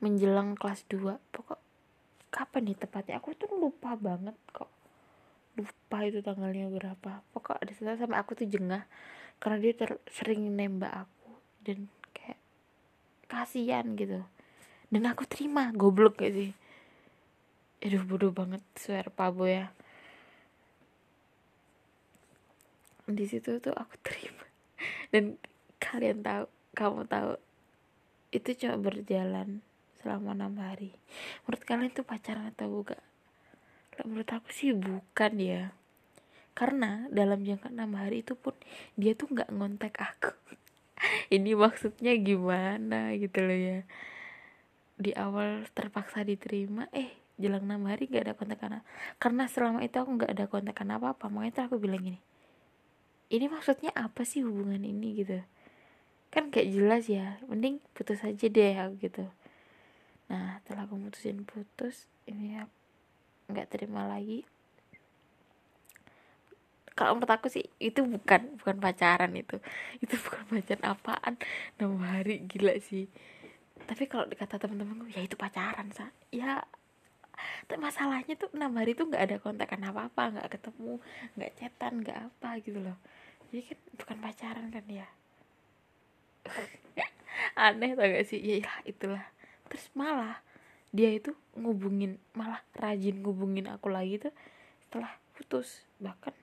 [0.03, 1.59] Menjelang kelas 2 pokok
[2.33, 3.21] kapan nih tepatnya?
[3.21, 4.69] Aku tuh lupa banget kok.
[5.57, 7.21] Lupa itu tanggalnya berapa.
[7.33, 8.85] Pokok ada setelah sampai aku tuh jengah
[9.37, 11.31] karena dia ter sering nembak aku.
[11.63, 12.41] Dan kayak
[13.31, 14.21] kasihan gitu
[14.93, 16.53] dan aku terima goblok gak sih?
[17.82, 19.73] Aduh bodoh banget swear pabo ya.
[23.10, 24.45] Di situ tuh aku terima.
[25.12, 25.41] Dan
[25.82, 26.45] kalian tahu
[26.77, 27.41] kamu tahu
[28.29, 29.65] itu cuma berjalan
[29.97, 30.93] selama enam hari.
[31.43, 33.01] Menurut kalian itu pacaran atau bukan
[34.06, 35.73] menurut aku sih bukan ya.
[36.53, 38.53] Karena dalam jangka enam hari itu pun
[38.93, 40.38] dia tuh nggak ngontek aku.
[41.36, 43.82] Ini maksudnya gimana gitu loh ya
[44.99, 47.10] di awal terpaksa diterima eh
[47.41, 48.86] jelang enam hari gak ada kontekan
[49.17, 52.21] karena selama itu aku nggak ada kontekan apa apa makanya aku bilang gini
[53.34, 55.25] ini maksudnya apa sih hubungan ini?
[55.25, 55.41] Gitu.
[56.29, 59.25] Kan kayak jelas ya mending putus aja deh aku gitu.
[60.29, 62.69] Nah setelah aku mutusin putus ini ya
[63.49, 64.45] nggak terima lagi.
[66.93, 69.58] Kalau menurut aku sih itu bukan bukan pacaran itu.
[69.97, 71.34] Itu bukan pacaran apaan.
[71.82, 73.10] Enam hari gila sih
[73.89, 76.10] tapi kalau dikata teman-temanku ya itu pacaran sa.
[76.32, 76.63] Ya
[77.74, 81.02] masalahnya tuh enam hari tuh nggak ada kontakan apa apa nggak ketemu
[81.36, 82.98] nggak cetan nggak apa gitu loh.
[83.50, 85.08] Jadi kan bukan pacaran kan ya?
[87.65, 88.41] Aneh tau gak sih?
[88.41, 89.26] Ya, ya itulah.
[89.69, 90.41] Terus malah
[90.93, 94.34] dia itu ngubungin malah rajin ngubungin aku lagi tuh
[94.82, 95.86] setelah putus.
[96.02, 96.34] Bahkan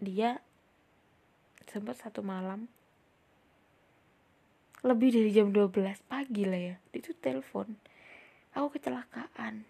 [0.00, 0.40] dia
[1.68, 2.68] sempat satu malam
[4.86, 5.74] lebih dari jam 12
[6.06, 6.76] pagi lah ya.
[6.94, 7.74] Dia tuh telepon.
[8.54, 9.66] Aku kecelakaan.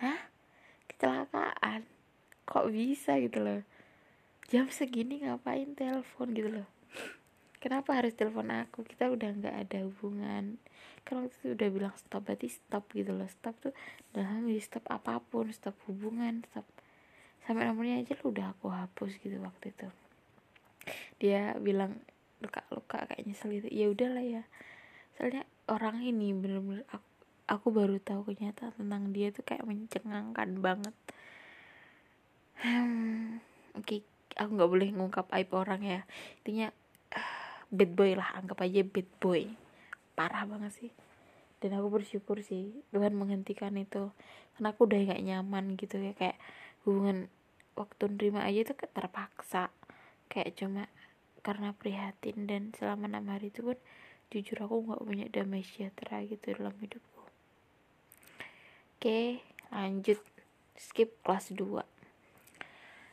[0.00, 0.20] Hah?
[0.88, 1.84] Kecelakaan?
[2.48, 3.60] Kok bisa gitu loh?
[4.48, 6.68] Jam segini ngapain telepon gitu loh?
[7.60, 8.84] Kenapa harus telepon aku?
[8.84, 10.56] Kita udah nggak ada hubungan.
[11.04, 13.28] Kan waktu itu udah bilang stop berarti stop gitu loh.
[13.28, 13.72] Stop tuh
[14.16, 16.64] dalam di stop apa pun stop hubungan stop.
[17.44, 19.88] Sampai nomornya aja lu udah aku hapus gitu waktu itu.
[21.20, 22.00] Dia bilang
[22.44, 24.42] luka-luka kayak nyesel gitu ya udahlah ya.
[25.16, 27.08] Soalnya orang ini bener-bener aku,
[27.48, 30.96] aku baru tahu kenyataan tentang dia tuh kayak mencengangkan banget.
[32.60, 33.40] Hmm,
[33.74, 34.00] oke okay
[34.38, 36.00] aku nggak boleh ngungkap aib orang ya.
[36.42, 36.68] Intinya
[37.76, 39.42] bad boy lah anggap aja bad boy.
[40.14, 40.92] Parah banget sih.
[41.62, 44.10] Dan aku bersyukur sih Tuhan menghentikan itu.
[44.54, 46.38] Karena aku udah gak nyaman gitu ya kayak
[46.84, 47.26] hubungan
[47.74, 49.70] waktu nerima aja tuh terpaksa.
[50.30, 50.84] Kayak cuma
[51.44, 53.78] karena prihatin dan selama enam hari itu pun
[54.32, 57.22] jujur aku nggak punya damai sejahtera gitu dalam hidupku.
[58.98, 60.18] Oke lanjut.
[60.74, 61.86] Skip kelas 2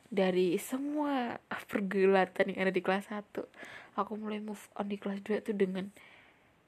[0.09, 1.37] dari semua
[1.69, 3.21] pergulatan yang ada di kelas 1
[3.95, 5.87] aku mulai move on di kelas 2 tuh dengan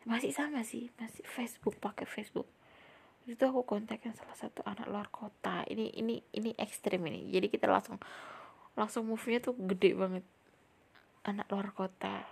[0.06, 2.48] masih sama sih masih Facebook pakai Facebook.
[3.24, 5.64] Itu aku kontaknya salah satu anak luar kota.
[5.64, 7.32] Ini ini ini ekstrim ini.
[7.32, 7.96] Jadi kita langsung
[8.76, 10.24] langsung move nya tuh gede banget
[11.24, 12.24] anak luar kota.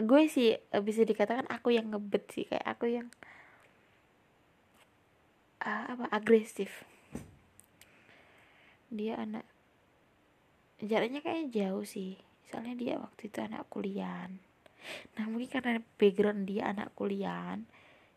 [0.00, 3.08] Gue sih eh, bisa dikatakan aku yang ngebet sih kayak aku yang
[5.64, 6.84] uh, apa agresif.
[8.88, 9.44] Dia anak
[10.80, 12.16] jaraknya kayaknya jauh sih.
[12.48, 14.26] Soalnya dia waktu itu anak kuliah
[15.16, 17.58] nah mungkin karena background dia anak kuliah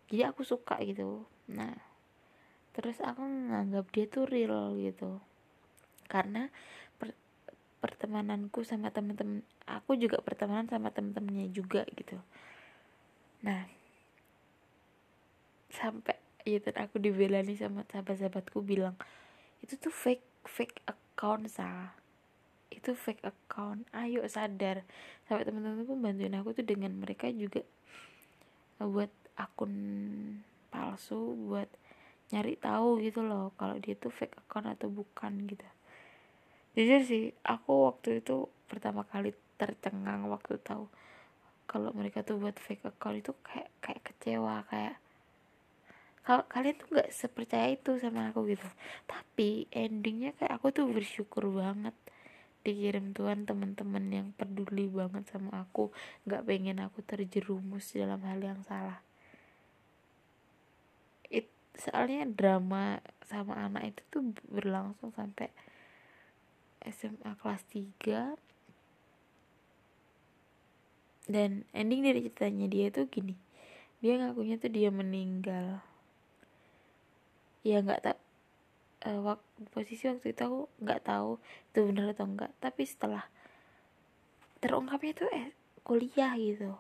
[0.08, 1.26] jadi aku suka gitu.
[1.50, 1.74] Nah
[2.74, 5.22] terus aku nganggap dia tuh real gitu.
[6.06, 6.50] Karena
[7.02, 7.18] per,
[7.82, 12.20] pertemananku sama temen-temen aku juga pertemanan sama temen-temennya juga gitu.
[13.44, 13.68] Nah
[15.74, 18.94] sampai ya aku dibelani sama sahabat-sahabatku bilang
[19.64, 21.96] itu tuh fake fake account sah
[22.74, 23.86] itu fake account.
[23.94, 24.82] Ayo sadar.
[25.30, 27.62] Sampai teman-teman pun bantuin aku tuh dengan mereka juga
[28.82, 29.72] buat akun
[30.68, 31.70] palsu buat
[32.34, 35.64] nyari tahu gitu loh kalau dia tuh fake account atau bukan gitu.
[36.74, 39.32] Jujur sih aku waktu itu pertama kali
[39.64, 40.92] tercengang waktu tahu
[41.64, 45.00] kalau mereka tuh buat fake account itu kayak kayak kecewa kayak
[46.24, 48.64] kalau kalian tuh nggak sepercaya itu sama aku gitu.
[49.04, 51.92] Tapi endingnya kayak aku tuh bersyukur banget
[52.64, 55.92] dikirim Tuhan teman-teman yang peduli banget sama aku
[56.24, 59.04] nggak pengen aku terjerumus dalam hal yang salah.
[61.28, 65.52] It, soalnya drama sama anak itu tuh berlangsung sampai
[66.88, 68.53] SMA kelas 3
[71.28, 73.36] dan ending dari ceritanya dia tuh gini.
[74.04, 75.80] Dia ngakunya tuh dia meninggal.
[77.64, 78.18] Ya nggak tak
[79.08, 81.40] uh, waktu posisi waktu itu aku nggak tahu
[81.72, 83.24] itu benar atau enggak tapi setelah
[84.60, 85.48] terungkapnya tuh eh
[85.84, 86.76] kuliah gitu.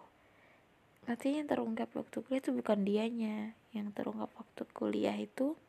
[1.03, 3.38] Nanti yang terungkap waktu kuliah itu bukan dianya.
[3.75, 5.60] Yang terungkap waktu kuliah itu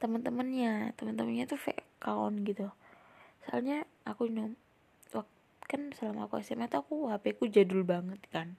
[0.00, 0.96] teman-temannya.
[0.96, 2.72] Teman-temannya tuh fake account gitu.
[3.44, 4.56] Soalnya aku nom
[5.70, 8.58] kan selama aku SMA tuh aku HP ku jadul banget kan.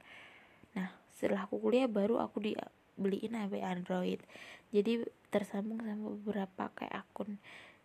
[0.71, 4.23] Nah setelah aku kuliah baru aku dibeliin HP Android.
[4.71, 7.35] Jadi tersambung sama beberapa kayak akun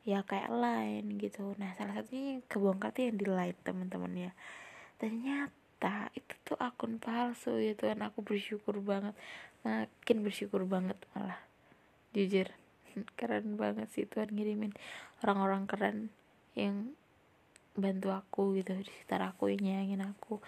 [0.06, 1.58] ya kayak lain gitu.
[1.58, 4.32] Nah salah satunya yang kebongkar tuh yang di line teman-teman ya
[4.96, 7.98] ternyata itu tuh akun palsu ya Tuhan.
[8.06, 9.18] Aku bersyukur banget.
[9.66, 11.42] Makin bersyukur banget malah.
[12.14, 12.46] Jujur
[13.18, 14.72] keren banget sih Tuhan ngirimin
[15.26, 15.98] orang-orang keren
[16.56, 16.96] yang
[17.76, 20.40] bantu aku gitu di sekitar aku yang nyayangin aku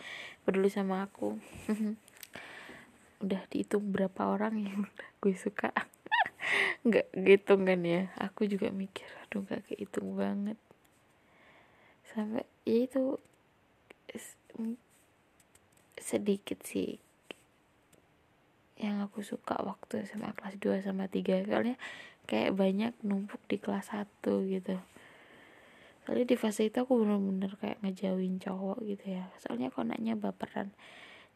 [0.43, 1.37] peduli sama aku.
[3.25, 4.81] Udah dihitung berapa orang yang
[5.23, 5.71] gue suka.
[6.87, 8.09] Nggak gitu kan ya?
[8.19, 10.59] Aku juga mikir aduh gak kehitung banget.
[12.09, 13.21] Sampai ya itu
[16.01, 16.97] sedikit sih
[18.79, 21.77] yang aku suka waktu SMA kelas 2 sama 3 soalnya
[22.31, 24.07] kayak banyak numpuk di kelas 1
[24.49, 24.79] gitu
[26.09, 29.29] soalnya di fase itu aku bener-bener kayak ngejauhin cowok gitu ya.
[29.45, 30.73] Soalnya konaknya baperan.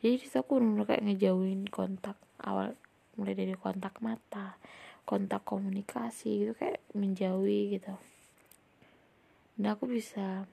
[0.00, 2.72] Jadi di aku bener-bener kayak ngejauhin kontak awal
[3.20, 4.56] mulai dari kontak mata
[5.04, 7.92] kontak komunikasi gitu kayak menjauhi gitu.
[9.60, 10.48] Dan aku bisa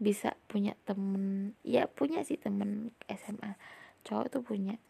[0.00, 3.60] bisa punya temen ya punya sih temen SMA
[4.08, 4.80] cowok tuh punya.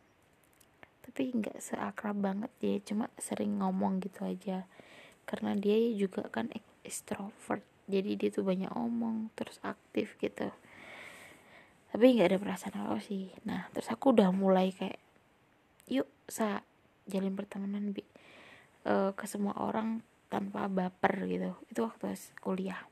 [1.03, 4.63] Tapi nggak seakrab banget dia cuma sering ngomong gitu aja.
[5.27, 6.55] Karena dia juga kan
[6.87, 10.51] extrovert jadi dia tuh banyak omong terus aktif gitu.
[11.95, 13.31] Tapi nggak ada perasaan apa sih.
[13.47, 14.99] Nah terus aku udah mulai kayak
[15.87, 16.67] yuk sa
[17.07, 18.03] jalin pertemanan bi.
[18.87, 21.55] Uh, ke semua orang tanpa baper gitu.
[21.71, 22.83] Itu waktu kuliah.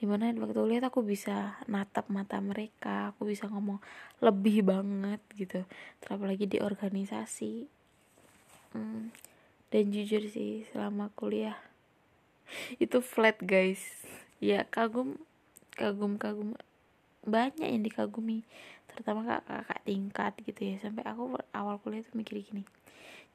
[0.00, 3.80] Di mana waktu kuliah aku bisa natap mata mereka aku bisa ngomong
[4.20, 5.64] lebih banget gitu.
[6.04, 7.54] Terlebih lagi di organisasi.
[8.70, 9.10] Hmm,
[9.74, 11.58] dan jujur sih selama kuliah
[12.82, 13.80] itu flat guys.
[14.40, 15.20] Ya kagum
[15.74, 16.56] kagum kagum.
[17.24, 18.44] Banyak yang dikagumi.
[18.88, 20.76] Terutama kakak tingkat gitu ya.
[20.80, 22.64] Sampai aku awal kuliah tuh mikir gini.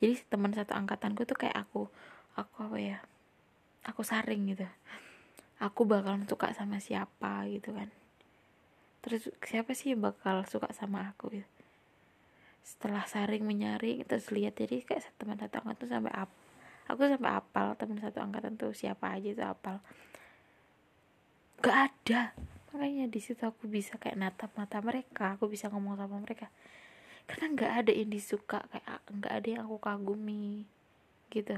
[0.01, 1.87] Jadi teman satu angkatanku tuh kayak aku
[2.35, 2.97] aku apa ya?
[3.87, 4.67] Aku saring gitu.
[5.61, 7.87] Aku bakalan suka sama siapa gitu kan.
[9.05, 11.49] Terus siapa sih bakal suka sama aku gitu?
[12.65, 16.44] Setelah saring menyaring terus lihat jadi kayak teman satu angkatan tuh sampai apa
[16.85, 19.77] aku sampai apal teman satu angkatan tuh siapa aja tuh apal.
[21.61, 22.21] Gak ada.
[22.75, 26.51] Makanya di situ aku bisa kayak natap mata mereka aku bisa ngomong sama mereka.
[27.25, 30.67] Karena nggak ada yang disuka kayak nggak ada yang aku kagumi
[31.33, 31.57] gitu.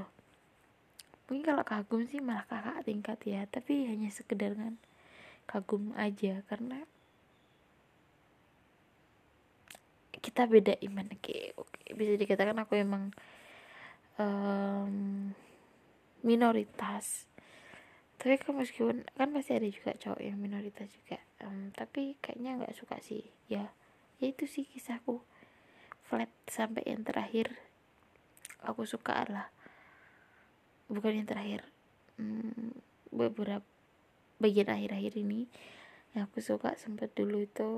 [1.28, 4.80] Mungkin kalau kagum sih malah kakak tingkat ya tapi hanya sekedar kan
[5.44, 6.40] kagum aja.
[6.48, 6.86] Karena
[10.22, 11.82] kita beda iman oke oke.
[11.98, 13.12] Bisa dikatakan aku emang
[14.18, 15.32] um,
[16.26, 17.30] minoritas.
[18.18, 21.22] Tapi kan meskipun kan masih ada juga cowok yang minoritas juga.
[21.38, 23.30] Um, tapi kayaknya nggak suka sih.
[23.46, 23.70] Ya
[24.18, 25.22] ya itu sih kisahku.
[26.10, 27.54] Flat sampai yang terakhir
[28.66, 29.54] aku suka adalah
[30.90, 31.62] bukan yang terakhir
[32.16, 32.74] hmm,
[33.12, 33.64] beberapa
[34.40, 35.50] bagian akhir-akhir ini
[36.16, 37.70] yang aku suka sempat dulu itu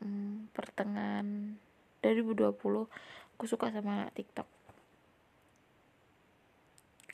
[0.00, 1.60] hmm, pertengahan
[2.00, 2.56] 2020
[3.36, 4.55] aku suka sama TikTok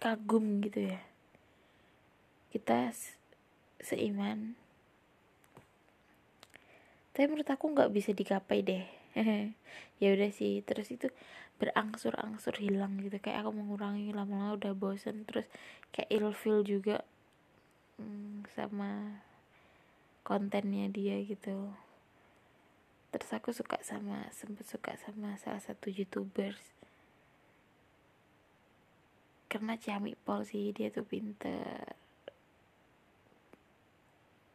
[0.03, 0.99] kagum gitu ya.
[2.51, 2.91] Kita
[3.79, 4.59] seiman.
[7.15, 8.87] Tapi menurut aku nggak bisa digapai deh.
[10.03, 11.07] Ya udah sih terus itu
[11.63, 13.23] berangsur-angsur hilang gitu.
[13.23, 15.47] Kayak aku mengurangi lama-lama udah bosen terus
[15.95, 17.07] kayak ilfil juga
[18.03, 19.23] hmm, sama
[20.27, 21.71] kontennya dia gitu.
[23.15, 26.82] Terus aku suka sama sempet suka sama salah satu youtubers
[29.53, 31.93] karena Ciami Pol sih dia tuh pinter.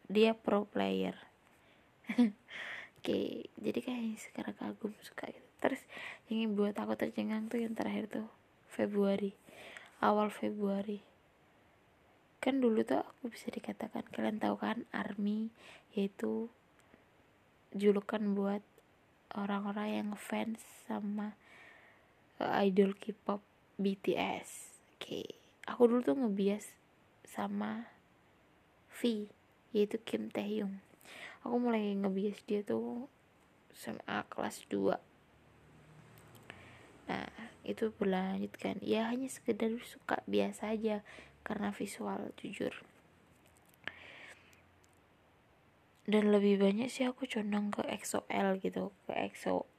[0.10, 1.14] Dia pro player.
[2.98, 5.46] Oke jadi kayak sekarang kagum suka gitu.
[5.62, 5.82] Terus
[6.34, 8.26] yang buat aku tercengang tuh yang terakhir tuh
[8.74, 9.38] Februari.
[10.02, 11.06] Awal Februari.
[12.42, 15.54] Kan dulu tuh aku bisa dikatakan kalian tahu kan army
[15.94, 16.50] yaitu
[17.70, 18.66] julukan buat
[19.38, 20.58] orang-orang yang fans
[20.90, 21.38] sama
[22.42, 23.46] uh, idol K-pop
[23.78, 24.67] BTS
[24.98, 25.22] oke
[25.70, 26.74] aku dulu tuh ngebias
[27.22, 27.86] sama
[28.98, 29.30] V
[29.70, 30.82] yaitu Kim Taehyung.
[31.46, 33.06] Aku mulai ngebias dia tuh
[33.78, 34.98] SMA kelas 2
[37.08, 37.30] nah
[37.62, 38.82] itu berlanjut kan.
[38.82, 41.06] Ya hanya sekedar suka biasa aja
[41.46, 42.74] karena visual jujur.
[46.10, 49.70] Dan lebih banyak sih aku condong ke XOL gitu ke EXO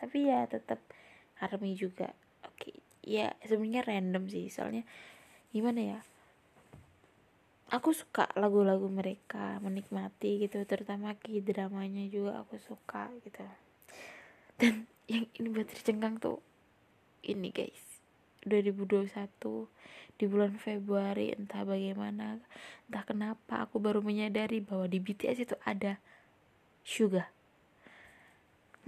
[0.00, 0.80] tapi ya tetap
[1.44, 2.16] ARMY juga.
[3.04, 4.48] Ya sebenarnya random sih.
[4.52, 4.84] Soalnya
[5.50, 5.98] gimana ya?
[7.70, 10.62] Aku suka lagu-lagu mereka menikmati gitu.
[10.66, 13.46] Terutama k dramanya juga aku suka gitu.
[14.58, 16.42] Dan yang ini buat tercengang tuh
[17.24, 18.00] ini guys.
[18.48, 19.12] 2021
[20.16, 22.40] di bulan Februari entah bagaimana
[22.88, 26.00] entah kenapa aku baru menyadari bahwa di BTS itu ada
[26.80, 27.28] Suga.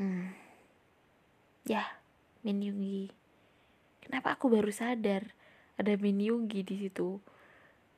[0.00, 0.32] Hmm.
[1.68, 1.84] ya
[2.40, 3.22] Min Yoongi
[4.03, 5.30] kenapa aku baru sadar
[5.78, 7.22] ada Min Yoongi di situ?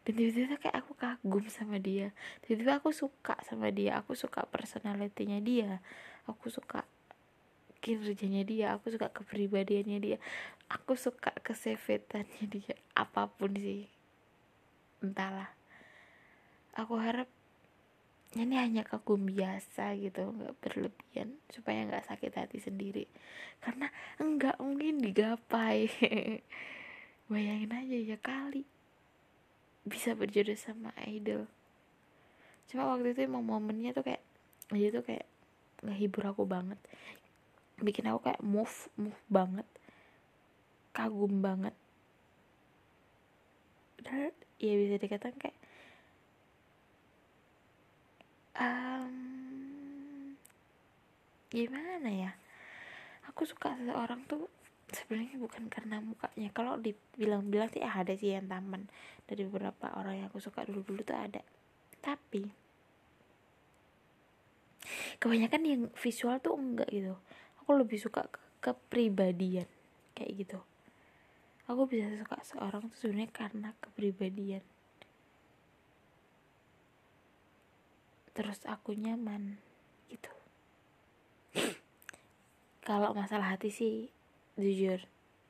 [0.04, 2.12] Dan tiba-tiba kayak aku kagum sama dia.
[2.44, 3.96] Tiba-tiba aku suka sama dia.
[4.04, 5.80] Aku suka personalitinya dia.
[6.28, 6.84] Aku suka
[7.80, 8.66] kinerjanya dia.
[8.76, 10.18] Aku suka kepribadiannya dia.
[10.68, 12.76] Aku suka kesevetannya dia.
[12.92, 13.88] Apa pun sih.
[15.00, 15.48] Entahlah.
[16.76, 17.32] Aku harap
[18.42, 23.06] ini hanya kagum biasa gitu nggak berlebihan supaya nggak sakit hati sendiri.
[23.62, 23.86] Karena
[24.18, 25.86] enggak mungkin digapai.
[27.30, 28.66] Bayangin aja ya kali.
[29.86, 31.46] Bisa berjodoh sama idol.
[32.66, 34.24] Cuma waktu itu emang momennya tuh kayak
[34.74, 35.28] dia tuh kayak
[35.84, 36.80] ngehibur aku banget.
[37.78, 39.68] Bikin aku kayak move move banget.
[40.90, 41.76] Kagum banget.
[44.00, 45.58] Dan ya bisa dikatakan kayak
[48.58, 49.14] um,
[51.50, 52.32] gimana ya?
[53.30, 54.46] Aku suka seseorang tuh
[54.90, 56.48] sebenarnya bukan karena mukanya.
[56.54, 58.86] Kalau dibilang-bilang sih ada sih yang taman.
[59.24, 61.42] Dari beberapa orang yang aku suka dulu-dulu tuh ada.
[62.04, 62.44] Tapi
[65.18, 67.16] kebanyakan yang visual tuh enggak gitu.
[67.64, 69.68] Aku lebih suka ke kepribadian
[70.16, 70.58] kayak gitu.
[71.68, 74.64] Aku bisa suka seorang tuh sebenarnya karena kepribadian
[78.34, 79.56] terus aku nyaman
[80.10, 80.32] gitu.
[82.86, 84.10] Kalau masalah hati sih
[84.58, 85.00] jujur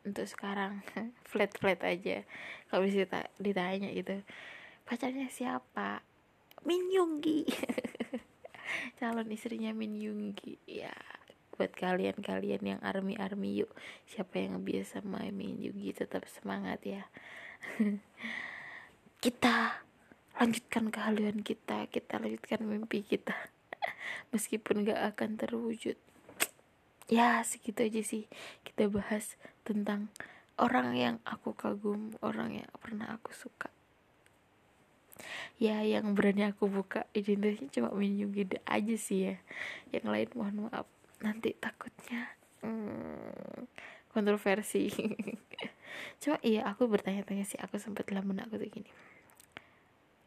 [0.04, 0.84] untuk sekarang
[1.30, 2.22] flat flat aja.
[2.68, 3.08] Kalau bisa
[3.40, 4.20] ditanya gitu
[4.84, 6.04] pacarnya siapa?
[6.64, 7.44] Min Yunggi
[9.00, 10.92] calon istrinya Min Yunggi ya
[11.54, 13.70] buat kalian-kalian yang army-army yuk
[14.10, 17.06] siapa yang biasa main Yugi tetap semangat ya.
[19.22, 19.83] Kita
[20.34, 23.34] lanjutkan kehaluan kita kita lanjutkan mimpi kita.
[24.34, 25.94] Meskipun gak akan terwujud.
[27.06, 28.24] Ya segitu aja sih
[28.66, 30.10] kita bahas tentang
[30.58, 33.70] orang yang aku kagum orang yang pernah aku suka.
[35.62, 39.36] Ya yang berani aku buka identitasnya cuma Min Yugi aja sih ya.
[39.94, 40.88] Yang lain mohon maaf.
[41.22, 42.34] Nanti takutnya
[42.66, 43.70] hmm,
[44.10, 44.90] kontroversi.
[46.20, 47.60] Cuma iya aku bertanya-tanya sih.
[47.62, 48.90] Aku sempat lamun aku tuh gini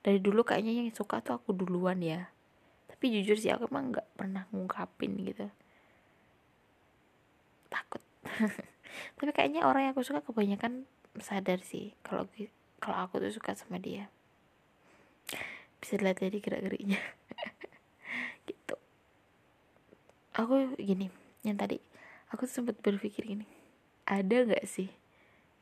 [0.08, 2.32] dari dulu kayaknya yang suka tuh aku duluan ya.
[2.88, 5.52] Tapi jujur sih aku emang nggak pernah ngungkapin gitu.
[7.68, 8.00] Takut.
[9.20, 10.88] Tapi kayaknya orang yang aku suka kebanyakan
[11.20, 12.24] sadar sih kalau
[12.80, 14.08] kalau aku tuh suka sama dia.
[15.84, 17.04] Bisa dilihat dari gerak-geriknya.
[20.38, 21.10] Aku gini
[21.42, 21.82] yang tadi
[22.30, 23.48] aku sempat berpikir gini
[24.04, 24.92] ada nggak sih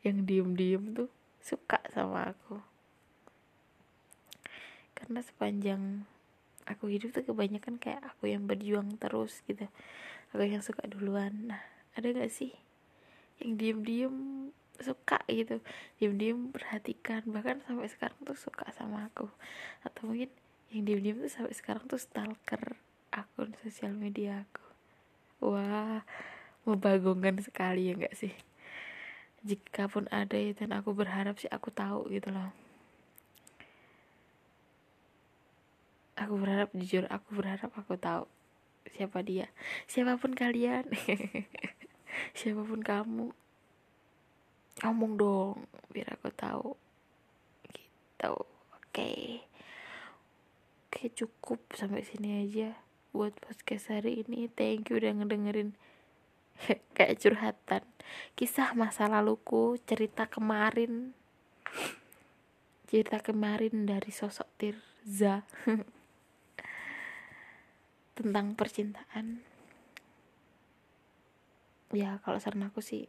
[0.02, 2.58] yang diem-diem tuh suka sama aku
[4.96, 6.08] karena sepanjang
[6.66, 9.68] aku hidup tuh kebanyakan kayak aku yang berjuang terus gitu.
[10.34, 11.52] Aku yang suka duluan.
[11.52, 11.62] Nah
[11.94, 12.50] ada gak sih
[13.38, 14.16] yang diem-diem
[14.80, 15.62] suka gitu?
[16.00, 17.22] Diem-diem perhatikan.
[17.28, 19.30] Bahkan sampai sekarang tuh suka sama aku.
[19.84, 20.32] Atau mungkin
[20.74, 22.80] yang diem-diem tuh sampai sekarang tuh stalker
[23.14, 24.66] akun sosial media aku.
[25.52, 26.02] Wah
[26.66, 28.34] membagongkan sekali ya enggak sih?
[29.46, 32.65] Jika pun ada ya dan aku berharap sih aku tahu gitu loh
[36.16, 38.24] aku berharap jujur aku berharap aku tahu
[38.90, 39.50] siapa dia.
[39.90, 40.86] Siapa pun kalian.
[42.38, 43.28] Siapa pun kamu.
[44.80, 45.56] Ngomong dong
[45.92, 46.70] biar aku tahu.
[47.68, 48.48] Gitu oke.
[48.92, 49.44] Okay.
[50.88, 52.72] oke oke cukup sampai sini aja
[53.12, 54.48] buat podcast hari ini.
[54.48, 55.76] Thank you udah ngedengerin
[56.96, 57.84] kayak curhatan.
[58.32, 61.12] Kisah masa laluku cerita kemarin.
[62.86, 65.42] Cerita kemarin dari sosok Tirza
[68.16, 69.44] tentang percintaan.
[71.92, 73.06] Ya kalau saran aku sih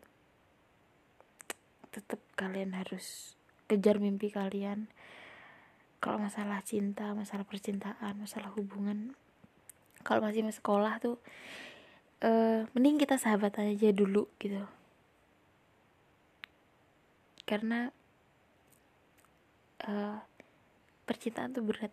[1.89, 3.33] tetap kalian harus
[3.71, 4.91] kejar mimpi kalian.
[5.97, 9.17] Kalau masalah cinta masalah percintaan masalah hubungan
[10.05, 11.17] kalau masih sekolah tuh
[12.21, 14.61] uh, mending kita sahabat aja dulu gitu.
[17.47, 17.89] Karena
[19.87, 20.19] uh,
[21.07, 21.91] percintaan tuh berat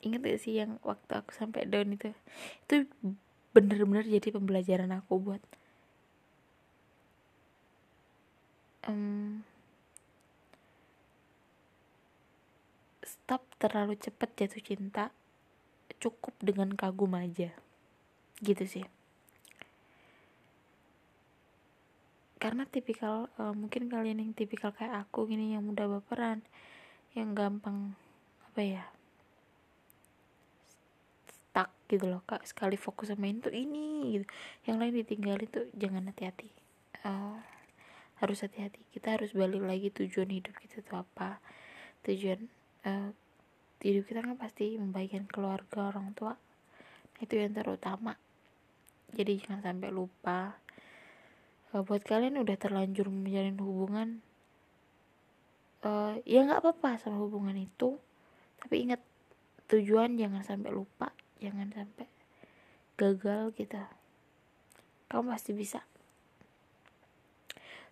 [0.00, 2.12] inget gak sih yang waktu aku sampai down itu?
[2.66, 2.88] Itu
[3.50, 5.42] bener-bener jadi pembelajaran aku buat
[8.86, 9.42] um,
[13.04, 15.04] stop terlalu cepat jatuh cinta
[16.00, 17.52] cukup dengan kagum aja.
[18.40, 18.86] Gitu sih.
[22.40, 26.40] Karena tipikal uh, mungkin kalian yang tipikal kayak aku gini yang mudah baperan
[27.12, 27.92] yang gampang
[28.48, 28.84] apa ya
[31.90, 32.46] gitu loh kak.
[32.46, 34.26] Sekali fokus sama itu ini gitu.
[34.70, 36.48] Yang lain ditinggalin tuh jangan hati-hati.
[37.02, 37.42] Uh,
[38.22, 38.86] harus hati-hati.
[38.94, 41.42] Kita harus balik lagi tujuan hidup kita tuh apa.
[42.06, 42.46] Tujuan
[42.86, 43.10] uh,
[43.82, 46.38] hidup kita kan pasti membagikan keluarga orang tua.
[47.18, 48.14] Itu yang terutama.
[49.10, 50.54] Jadi jangan sampai lupa.
[51.74, 54.22] Uh, buat kalian udah terlanjur menjalin hubungan
[55.86, 57.98] uh, ya nggak apa-apa sama hubungan itu.
[58.60, 59.00] Tapi ingat
[59.72, 62.08] tujuan jangan sampai lupa jangan sampai
[63.00, 63.80] gagal gitu
[65.10, 65.82] kamu pasti bisa.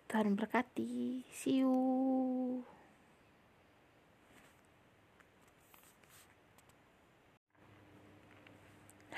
[0.07, 1.27] Tuhan berkati.
[1.35, 2.63] See you.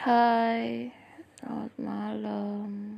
[0.01, 0.89] Hai,
[1.37, 2.97] selamat malam.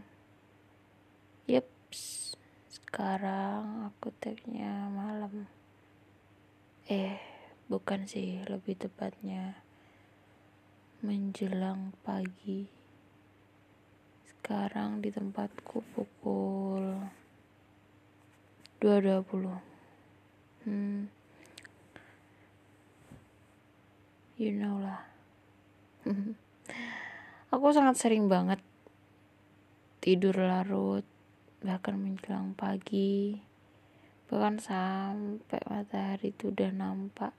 [1.51, 2.31] Yeps,
[2.71, 5.51] sekarang aku tagnya malam.
[6.87, 7.19] Eh,
[7.67, 9.62] bukan sih, lebih tepatnya
[11.03, 12.63] menjelang pagi.
[14.23, 16.95] Sekarang di tempatku pukul
[18.79, 20.63] 2.20.
[20.63, 21.11] Hmm.
[24.39, 25.03] You know lah.
[27.53, 28.63] Aku sangat sering banget
[30.03, 31.07] tidur larut,
[31.63, 33.39] bahkan menjelang pagi,
[34.27, 37.31] bahkan sampai matahari itu udah nampak.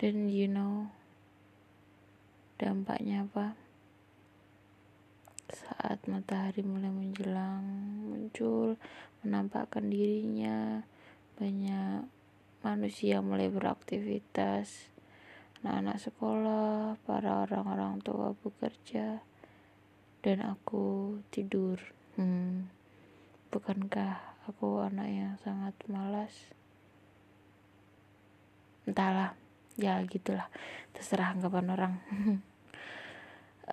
[0.00, 0.88] Dan you know,
[2.60, 3.54] dampaknya apa?
[5.50, 7.64] Saat matahari mulai menjelang,
[8.08, 8.80] muncul,
[9.22, 10.82] menampakkan dirinya,
[11.38, 12.06] banyak
[12.64, 14.94] manusia mulai beraktivitas
[15.64, 19.24] anak-anak sekolah, para orang-orang tua bekerja,
[20.20, 21.80] dan aku tidur.
[22.20, 22.68] Hmm,
[23.48, 26.52] bukankah aku anak yang sangat malas?
[28.84, 29.32] Entahlah,
[29.74, 30.46] ya gitulah,
[30.94, 31.94] terserah anggapan orang.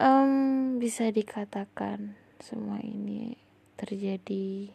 [0.01, 3.37] um, bisa dikatakan semua ini
[3.77, 4.73] terjadi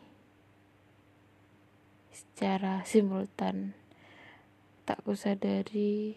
[2.14, 3.74] secara simultan.
[4.86, 6.14] Tak kusadari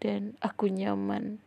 [0.00, 1.44] dan aku nyaman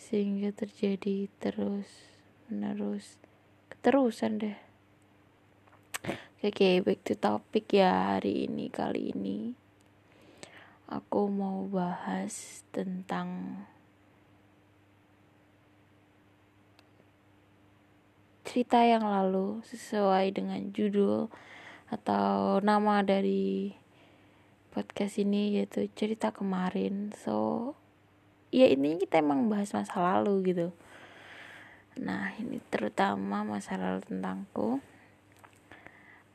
[0.00, 2.16] sehingga terjadi terus
[2.48, 3.20] menerus.
[3.68, 4.58] Keterusan deh.
[6.40, 9.67] Oke okay, back to topic ya hari ini kali ini
[10.88, 13.60] aku mau bahas tentang
[18.48, 21.28] cerita yang lalu sesuai dengan judul
[21.92, 23.76] atau nama dari
[24.72, 27.12] podcast ini yaitu cerita kemarin.
[27.12, 27.76] So
[28.48, 30.72] ya ini kita emang bahas masa lalu gitu.
[32.00, 34.80] Nah ini terutama masa lalu tentangku.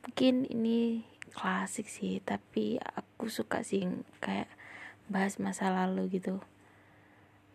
[0.06, 1.02] Mungkin ini
[1.34, 3.84] klasik sih tapi aku suka sih
[4.22, 4.48] kayak
[5.10, 6.40] bahas masa lalu gitu.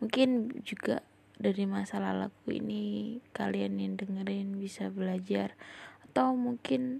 [0.03, 1.01] Mungkin juga
[1.39, 5.55] dari masa laluku ini kalian yang dengerin bisa belajar
[6.03, 6.99] atau mungkin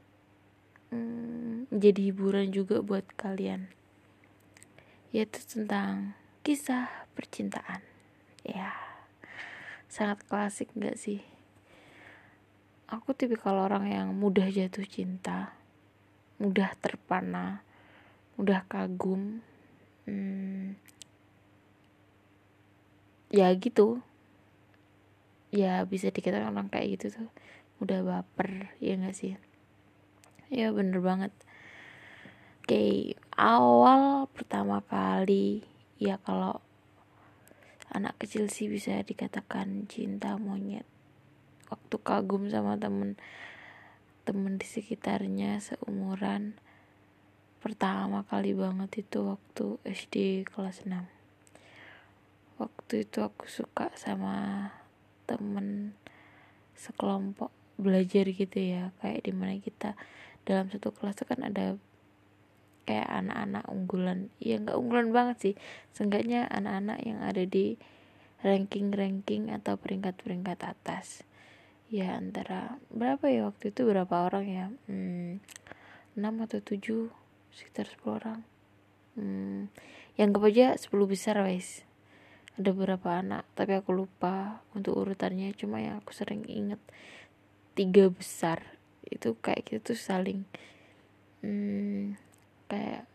[0.96, 3.68] hmm, jadi hiburan juga buat kalian.
[5.12, 6.16] Yaitu tentang
[6.48, 7.84] kisah percintaan.
[8.48, 8.74] Ya
[9.92, 11.20] sangat klasik gak sih?
[12.90, 15.59] Aku tipikal orang yang mudah jatuh cinta
[16.40, 17.62] mudah terpana
[18.40, 19.44] mudah kagum
[20.08, 20.80] hmm,
[23.30, 24.00] ya gitu.
[25.50, 27.30] Ya bisa dikatakan orang kayak gitu tuh
[27.84, 29.36] udah baper ya gak sih?
[30.48, 31.36] Ya bener banget.
[32.64, 35.66] Okay, awal pertama kali
[35.98, 36.62] ya kalau
[37.90, 40.86] anak kecil sih bisa dikatakan cinta monyet.
[41.74, 43.18] Waktu kagum sama temen
[44.30, 46.54] temen di sekitarnya seumuran.
[47.66, 51.20] Pertama kali banget itu waktu SD kelas 6
[52.60, 54.68] waktu itu aku suka sama
[55.24, 55.96] temen
[56.76, 59.96] sekelompok belajar gitu ya kayak di mana kita
[60.44, 61.80] dalam satu kelas itu kan ada
[62.84, 64.20] kayak anak-anak unggulan.
[64.44, 65.56] Ya nggak unggulan banget sih.
[65.96, 67.80] Seenggaknya anak-anak yang ada di
[68.44, 71.24] ranking-ranking atau peringkat-peringkat atas
[71.90, 74.66] ya antara berapa ya waktu itu berapa orang ya?
[74.86, 75.42] Hmm,
[76.14, 77.10] 6 atau 7
[77.50, 78.40] sekitar 10 orang.
[79.18, 79.74] Hmm,
[80.16, 81.82] yang aja 10 besar guys.
[82.62, 85.50] Ada beberapa anak tapi aku lupa untuk urutannya.
[85.58, 86.80] Cuma yang aku sering inget
[87.74, 88.78] tiga besar.
[89.10, 90.46] Itu kayak gitu tuh saling
[91.42, 92.14] hmm,
[92.70, 93.10] kayak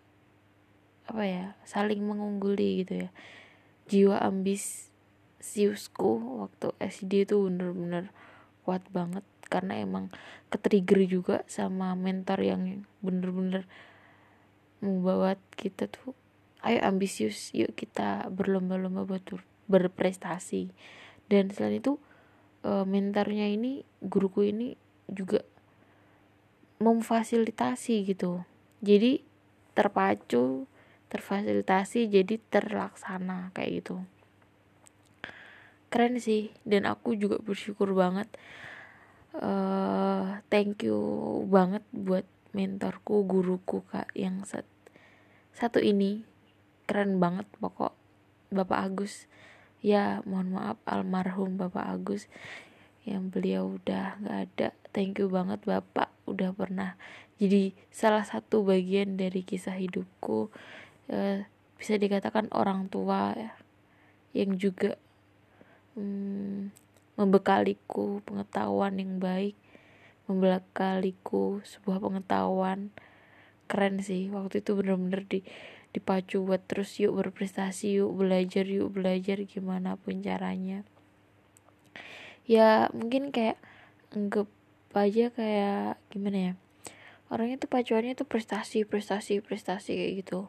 [1.05, 3.11] apa ya saling mengungguli gitu ya.
[3.87, 4.91] Jiwa ambis
[5.45, 8.09] siusku waktu SD itu bener-bener
[8.65, 9.23] kuat banget.
[9.47, 10.09] Karena emang
[10.49, 12.63] ketrigger juga sama mentor yang
[13.05, 13.69] bener-bener
[14.81, 16.17] membawa kita tuh
[16.65, 19.25] ayo ambisius yuk kita berlomba-lomba buat
[19.69, 20.73] berprestasi.
[21.29, 22.01] Dan selain itu
[22.65, 24.75] eh, mentornya ini guruku ini
[25.07, 25.45] juga
[26.81, 28.43] memfasilitasi gitu.
[28.81, 29.21] Jadi
[29.77, 30.65] terpacu
[31.15, 34.03] terfasilitasi jadi terlaksana kayak gitu
[35.95, 36.51] keren sih.
[36.67, 38.27] Dan aku juga bersyukur banget
[39.39, 40.99] uh, thank you
[41.47, 44.67] banget buat mentorku guruku kak yang set,
[45.55, 46.27] satu ini.
[46.85, 47.95] Keren banget pokok
[48.51, 49.31] bapak Agus.
[49.85, 52.27] Ya mohon maaf almarhum bapak Agus
[53.05, 54.69] yang beliau udah nggak ada.
[54.93, 56.97] Thank you banget bapak udah pernah
[57.37, 60.49] jadi salah satu bagian dari kisah hidupku.
[61.11, 61.45] Eh,
[61.77, 63.53] bisa dikatakan orang tua ya,
[64.33, 64.97] yang juga
[65.95, 66.75] hmm,
[67.19, 69.55] membekaliku pengetahuan yang baik
[70.25, 72.89] membekaliku sebuah pengetahuan.
[73.69, 75.41] Keren sih waktu itu bener-bener di
[75.95, 80.83] dipacu buat terus yuk berprestasi yuk belajar yuk belajar gimana pun caranya.
[82.45, 83.57] Ya mungkin kayak
[84.13, 84.51] anggap
[84.95, 86.55] aja kayak gimana ya
[87.33, 90.41] orangnya tuh pacuannya tuh prestasi prestasi prestasi kayak gitu.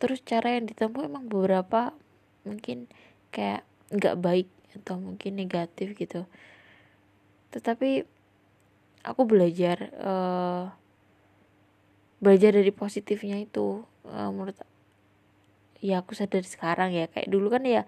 [0.00, 1.92] Terus cara yang ditempuh emang beberapa
[2.46, 2.88] mungkin
[3.34, 4.48] kayak nggak baik
[4.78, 6.24] atau mungkin negatif gitu.
[7.52, 8.06] Tetapi
[9.02, 10.72] aku belajar uh,
[12.22, 14.56] belajar dari positifnya itu uh, menurut
[15.82, 17.10] ya aku sadar sekarang ya.
[17.10, 17.84] Kayak dulu kan ya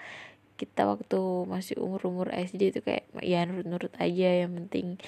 [0.54, 1.20] kita waktu
[1.50, 5.02] masih umur umur SD itu kayak ya nurut nurut aja yang penting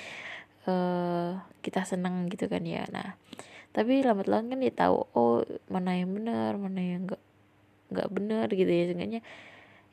[0.67, 2.87] uh, kita seneng gitu kan ya.
[2.91, 3.15] Nah
[3.77, 7.23] tapi lambat laun kan dia tahu oh mana yang benar mana yang enggak
[7.93, 8.85] enggak benar gitu ya.
[8.91, 9.21] Seenggaknya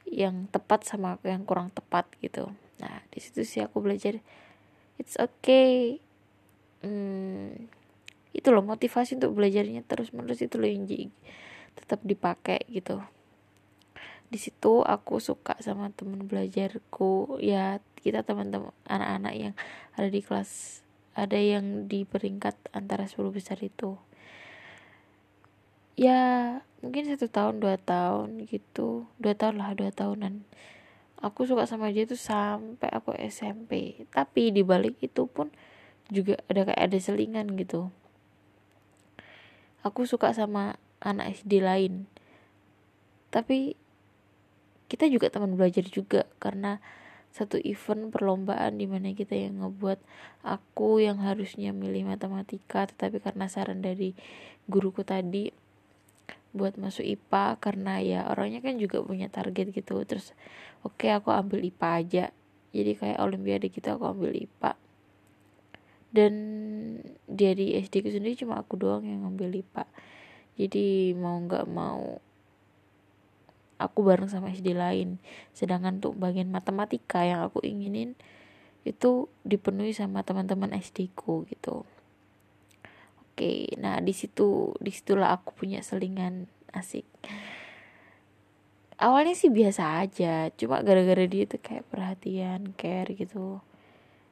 [0.08, 2.52] yang tepat sama yang kurang tepat gitu.
[2.80, 4.20] Nah di situ sih aku belajar
[5.00, 6.00] it's okay.
[6.84, 7.70] Hmm,
[8.36, 10.84] itu loh motivasi untuk belajarnya terus menerus itu loh yang
[11.74, 13.00] tetap dipakai gitu.
[14.28, 17.40] Di situ aku suka sama temen belajarku.
[17.40, 19.54] Ya kita teman-teman anak-anak yang
[19.96, 20.84] ada di kelas
[21.14, 24.02] ada yang di peringkat antara 10 besar itu
[25.94, 26.22] ya
[26.82, 29.08] mungkin satu tahun dua tahun gitu.
[29.22, 30.44] Dua tahun lah dua tahunan.
[31.24, 35.48] Aku suka sama dia tuh sampai aku SMP tapi di balik itu pun
[36.12, 37.94] juga ada kayak ada selingan gitu.
[39.84, 42.08] Aku suka sama anak SD lain.
[43.32, 43.76] Tapi
[44.92, 46.84] kita juga teman belajar juga karena
[47.34, 49.98] satu event perlombaan di mana kita yang ngebuat
[50.46, 54.14] aku yang harusnya milih matematika tetapi karena saran dari
[54.70, 55.50] guruku tadi
[56.54, 60.00] buat masuk IPA karena ya orangnya kan juga punya target gitu.
[60.06, 60.32] Terus
[60.86, 62.26] oke okay, aku ambil IPA aja.
[62.74, 64.74] Jadi kayak olimpiade gitu aku ambil IPA
[66.14, 66.34] dan
[67.26, 69.90] dari SD ku sendiri cuma aku doang yang ngambil IPA
[70.54, 72.22] jadi mau nggak mau
[73.82, 75.18] aku bareng sama SD lain.
[75.52, 78.14] Sedangkan untuk bagian matematika yang aku inginin
[78.86, 81.88] itu dipenuhi sama teman-teman SD ku gitu
[83.34, 87.06] oke nah di situ di situlah aku punya selingan asik.
[89.02, 93.58] Awalnya sih biasa aja cuma gara-gara dia tuh kayak perhatian care gitu.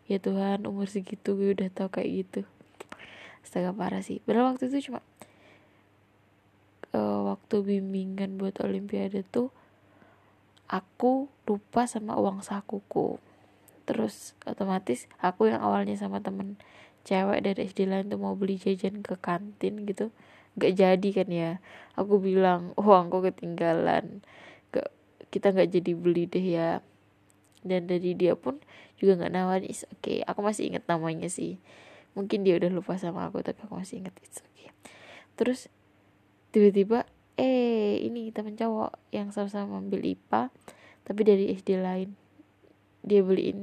[0.05, 2.41] Ya Tuhan umur segitu gue udah tau kayak gitu.
[3.41, 4.21] Astaga parah sih.
[4.21, 5.01] Padahal waktu itu cuma
[6.93, 9.49] uh, waktu bimbingan buat olimpiade tuh
[10.69, 13.17] aku lupa sama uang sakuku.
[13.83, 16.55] Terus otomatis aku yang awalnya sama temen
[17.01, 20.13] cewek dari SD lain tuh mau beli jajan ke kantin gitu
[20.59, 21.51] gak jadi kan ya.
[21.95, 24.23] Aku bilang uangku ketinggalan.
[24.75, 24.91] Gak
[25.31, 26.69] kita nggak jadi beli deh ya.
[27.61, 28.59] Dan dari dia pun
[28.97, 30.21] juga nggak nawarin oke okay.
[30.25, 31.61] aku masih inget namanya sih.
[32.17, 34.73] Mungkin dia udah lupa sama aku tapi aku masih inget it's okay.
[35.37, 35.71] Terus
[36.51, 37.07] tiba-tiba
[37.39, 40.51] eh ini temen cowok yang sama-sama ambil IPA
[41.07, 42.17] tapi dari SD lain.
[43.01, 43.61] Dia beliin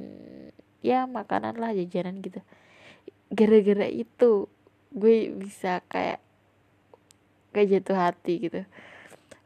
[0.82, 2.38] ya makanan lah jajanan gitu
[3.28, 4.48] gara-gara itu
[4.92, 6.20] gue bisa kayak
[7.52, 8.60] kayak jatuh hati gitu.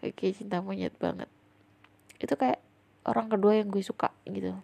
[0.03, 1.31] Oke cinta monyet banget.
[2.19, 2.63] Itu kayak
[3.07, 4.55] orang kedua yang gue suka gitu.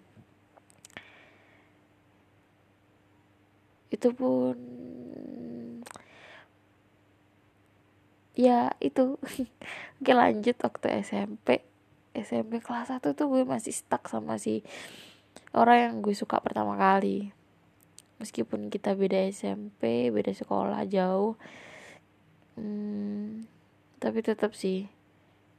[3.91, 4.57] Itu pun
[8.39, 9.19] ya itu.
[9.99, 11.66] Oke lanjut waktu SMP
[12.14, 14.66] SMP kelas 1 tuh gue masih stuck sama si
[15.55, 17.31] orang yang gue suka pertama kali
[18.19, 21.39] meskipun kita beda SMP beda sekolah jauh
[22.59, 23.47] hmm,
[23.99, 24.91] tapi tetap sih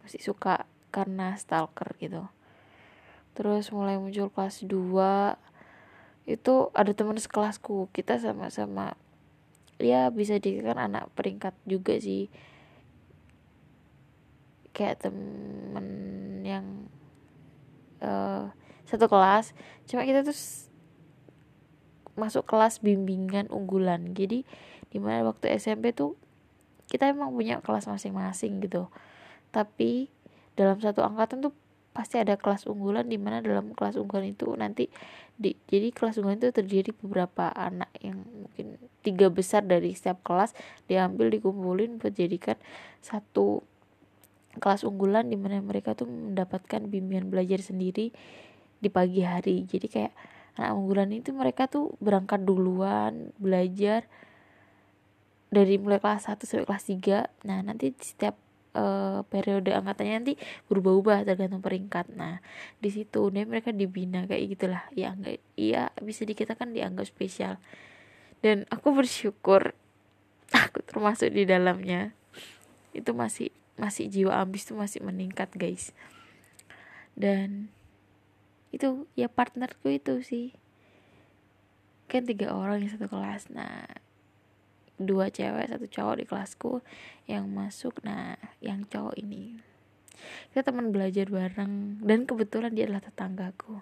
[0.03, 2.26] masih suka karena stalker gitu.
[3.38, 5.38] Terus mulai muncul kelas 2
[6.30, 8.93] itu ada teman sekelasku kita sama-sama
[9.80, 12.28] ya bisa dikatakan anak peringkat juga sih.
[14.76, 15.88] Kayak temen
[16.43, 16.88] yang
[18.03, 18.51] uh,
[18.88, 19.53] satu kelas
[19.86, 20.36] cuma kita tuh
[22.20, 24.11] masuk kelas bimbingan unggulan.
[24.11, 24.43] Jadi
[24.89, 26.20] di mana waktu SMP tuh
[26.89, 28.91] kita emang punya kelas masing-masing gitu.
[29.55, 30.11] Tapi
[30.59, 31.53] dalam satu angkatan tuh
[31.89, 34.88] pasti ada kelas unggulan di mana dalam kelas unggulan itu nanti
[35.39, 40.53] di jadi kelas unggulan itu terdiri beberapa anak yang mungkin tiga besar dari setiap kelas
[40.86, 42.59] diambil dikumpulin buat jadikan
[43.01, 43.65] satu
[44.59, 48.11] kelas unggulan di mana mereka tuh mendapatkan bimbingan belajar sendiri
[48.80, 49.67] di pagi hari.
[49.67, 50.13] Jadi kayak
[50.58, 54.08] anak unggulan itu mereka tuh berangkat duluan belajar
[55.50, 58.38] dari mulai kelas 1 sampai kelas 3 nah nanti setiap
[58.74, 60.34] uh, periode angkatannya nanti
[60.70, 62.14] berubah-ubah tergantung peringkat.
[62.14, 62.41] Nah
[62.78, 64.84] di situ nih mereka dibina kayak gitulah.
[64.93, 67.58] Ya enggak iya bisa dikatakan dianggap spesial.
[68.39, 69.74] Dan aku bersyukur
[70.66, 72.14] aku termasuk di dalamnya.
[72.93, 75.95] Itu masih masih jiwa ambis tuh masih meningkat guys.
[77.16, 77.72] Dan
[78.70, 80.53] itu ya partnerku itu sih.
[82.09, 83.49] Kan tiga orang yang satu kelas.
[83.53, 83.86] Nah
[84.99, 86.74] dua cewek satu cowok di kelasku
[87.26, 87.97] yang masuk.
[88.05, 89.57] Nah yang cowok ini.
[90.53, 92.03] Kita teman belajar bareng.
[92.05, 93.82] Dan kebetulan dia adalah tetanggaku.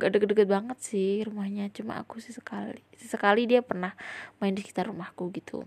[0.00, 1.70] Gak deket-deket banget sih rumahnya.
[1.70, 3.94] Cuma aku sih sekali sekali dia pernah
[4.42, 5.62] main di sekitar rumahku gitu.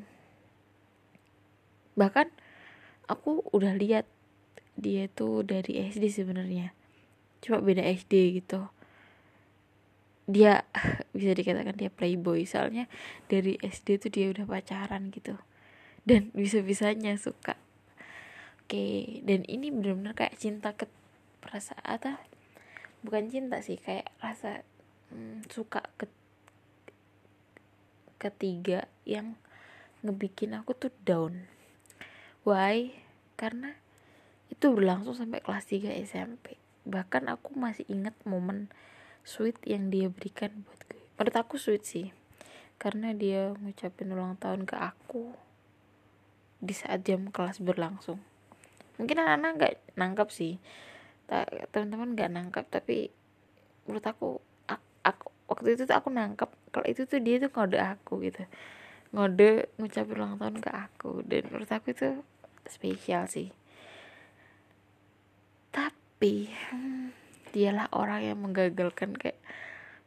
[1.94, 2.28] Bahkan
[3.08, 4.10] aku udah lihat
[4.74, 6.74] dia tuh dari SD sebenarnya
[7.44, 8.72] cuma beda SD gitu.
[10.24, 10.64] Dia
[11.18, 12.88] bisa dikatakan dia playboy soalnya
[13.28, 15.36] dari SD tuh dia udah pacaran gitu.
[16.08, 17.60] Dan bisa-bisanya suka.
[18.64, 20.88] Oke dan ini benar-benar kayak cinta ke
[21.44, 22.16] perasaan atau
[23.04, 24.64] bukan cinta sih kayak rasa
[25.12, 26.08] hmm, suka ke
[28.24, 29.36] ketiga yang
[30.00, 31.52] ngebikin aku tuh down.
[32.48, 32.96] Why?
[33.36, 33.76] Karena
[34.48, 36.63] itu berlangsung sampai kelas 3 SMP.
[36.84, 38.72] Bahkan aku masih ingat momen
[39.24, 41.04] sweet yang dia berikan buat gue.
[41.16, 42.08] Menurut aku sweet sih.
[42.82, 45.32] Karena dia ngucapin ulang tahun ke aku
[46.64, 48.20] di saat jam kelas berlangsung.
[49.00, 50.60] Mungkin anak-anak nggak nangkap sih.
[51.72, 53.10] Teman-teman nggak nangkap tapi
[53.88, 54.40] menurut aku,
[55.04, 58.44] aku, waktu itu tuh aku nangkap kalau itu tuh dia tuh ngode aku gitu
[59.14, 62.10] ngode ngucapin ulang tahun ke aku dan menurut aku itu
[62.66, 63.54] spesial sih
[66.16, 66.48] tapi
[67.52, 69.36] dialah orang yang menggagalkan kayak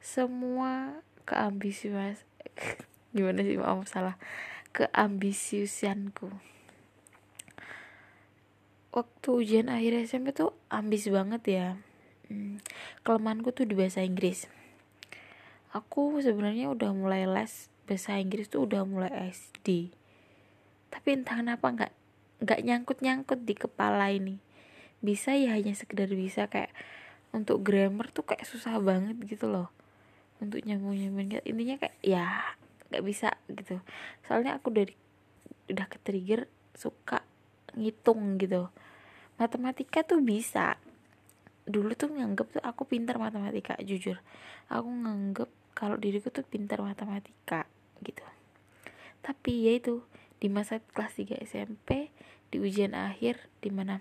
[0.00, 2.24] semua keambisius
[3.16, 4.16] gimana sih maaf salah.
[4.72, 6.32] Keambisiusanku
[8.96, 11.66] waktu ujian akhir SMP tuh ambis banget ya.
[12.32, 12.64] Hmm,
[13.04, 14.48] kelemahanku tuh di bahasa Inggris.
[15.76, 19.92] Aku sebenarnya udah mulai les bahasa Inggris tuh udah mulai SD
[20.96, 21.92] tapi entah kenapa nggak
[22.40, 24.40] nggak nyangkut nyangkut di kepala ini
[25.04, 26.72] bisa ya hanya sekedar bisa kayak
[27.34, 29.68] untuk grammar tuh kayak susah banget gitu loh.
[30.40, 32.56] Untuk nyambung nyambung intinya kayak ya
[32.88, 33.80] nggak bisa gitu.
[34.24, 34.94] Soalnya aku dari
[35.66, 37.24] udah ke trigger suka
[37.76, 38.70] ngitung gitu.
[39.36, 40.80] Matematika tuh bisa.
[41.66, 44.22] Dulu tuh nganggep tuh aku pintar matematika jujur.
[44.70, 47.68] Aku nganggep kalau diriku tuh pintar matematika
[48.00, 48.24] gitu.
[49.20, 50.06] Tapi ya itu
[50.38, 52.14] di masa kelas 3 SMP
[52.48, 53.98] di ujian akhir di mana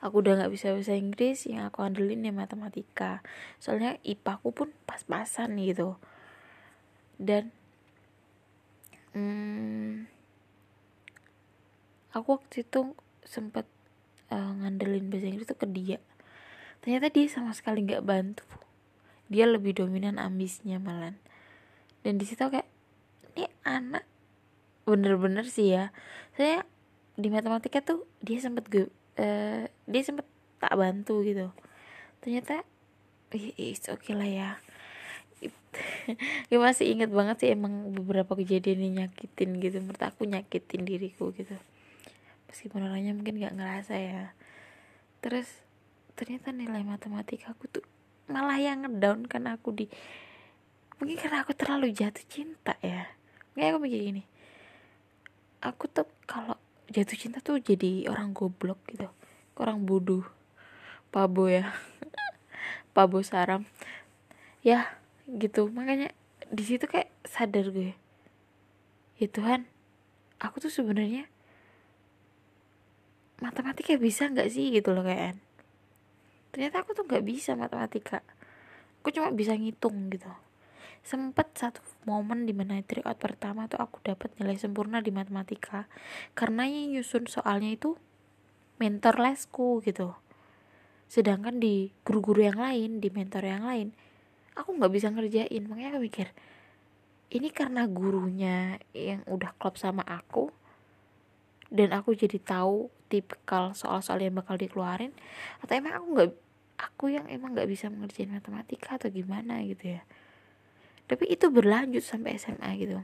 [0.00, 3.20] aku udah nggak bisa bahasa Inggris yang aku andelin ya matematika.
[3.62, 6.00] Soalnya IPA aku pun pas-pasan gitu.
[7.20, 7.52] Dan
[9.12, 10.08] hmm,
[12.16, 13.68] aku waktu itu sempet
[14.32, 15.98] uh, ngandelin bahasa Inggris tuh ke dia.
[16.80, 18.46] Ternyata dia sama sekali nggak bantu.
[19.30, 21.20] Dia lebih dominan ambisnya malan
[22.00, 22.68] dan di situ kayak
[23.36, 24.04] ini anak.
[24.88, 25.92] Bener-bener sih ya.
[26.34, 26.64] Saya
[27.20, 28.88] di matematika tuh dia sempet gue
[29.20, 30.24] uh, dia sempet
[30.56, 31.52] tak bantu gitu.
[32.24, 32.64] Ternyata
[33.60, 34.50] it's okay lah ya.
[36.50, 39.76] Gue masih inget banget sih emang beberapa kejadian yang nyakitin gitu.
[39.84, 41.56] Menurut aku nyakitin diriku gitu.
[42.48, 44.34] Meskipun orangnya mungkin gak ngerasa ya.
[45.22, 45.46] Terus
[46.18, 47.84] ternyata nilai matematika aku tuh
[48.26, 49.86] malah yang ngedown kan aku di
[51.00, 53.08] mungkin karena aku terlalu jatuh cinta ya.
[53.54, 54.24] Mungkin aku mikir gini
[55.60, 56.56] aku tuh kalau
[56.90, 59.06] jatuh cinta tuh jadi orang goblok gitu.
[59.54, 60.26] Orang bodoh.
[61.14, 61.70] Pabo ya.
[62.94, 63.62] Pabo saram.
[64.66, 64.98] Ya
[65.30, 65.70] gitu.
[65.70, 66.10] Makanya
[66.50, 67.94] di situ kayak sadar gue.
[69.22, 69.70] Ya Tuhan
[70.42, 71.28] aku tuh sebenarnya
[73.44, 75.36] matematika bisa nggak sih gitu loh kayak
[76.50, 78.26] ternyata aku tuh nggak bisa matematika.
[79.00, 80.28] Aku cuma bisa ngitung gitu
[81.00, 85.88] sempet satu momen di mana tryout pertama tuh aku dapat nilai sempurna di matematika.
[86.36, 87.96] Karena yang nyusun soalnya itu
[88.80, 90.16] mentor lesku gitu.
[91.10, 93.92] Sedangkan di guru-guru yang lain di mentor yang lain
[94.54, 95.62] aku nggak bisa ngerjain.
[95.66, 96.28] Makanya aku mikir
[97.30, 100.50] ini karena gurunya yang udah klop sama aku
[101.70, 105.14] dan aku jadi tahu tipikal soal-soal yang bakal dikeluarin
[105.62, 106.30] atau emang aku nggak
[106.82, 110.02] aku yang emang nggak bisa mengerjain matematika atau gimana gitu ya
[111.10, 113.02] tapi itu berlanjut sampai SMA gitu.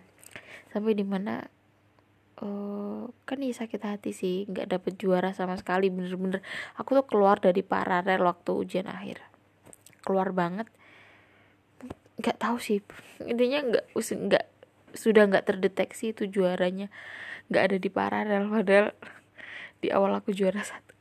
[0.71, 1.43] Sampai di mana
[2.39, 6.39] uh, kan ya sakit hati sih nggak dapet juara sama sekali bener-bener.
[6.79, 9.19] Aku tuh keluar dari paralel waktu ujian akhir.
[10.07, 10.71] Keluar banget.
[12.23, 12.79] Nggak tahu sih
[13.27, 14.47] intinya nggak nggak
[14.95, 16.95] sudah nggak terdeteksi itu juaranya.
[17.51, 18.95] Nggak ada di paralel padahal
[19.83, 20.95] di awal aku juara satu.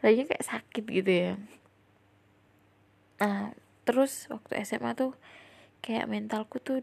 [0.00, 1.32] Lagi kayak sakit gitu ya.
[3.20, 3.52] Nah
[3.84, 5.12] terus waktu SMA tuh
[5.84, 6.82] kayak mentalku tuh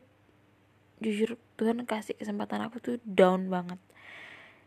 [1.04, 3.80] jujur Tuhan kasih kesempatan aku tuh down banget.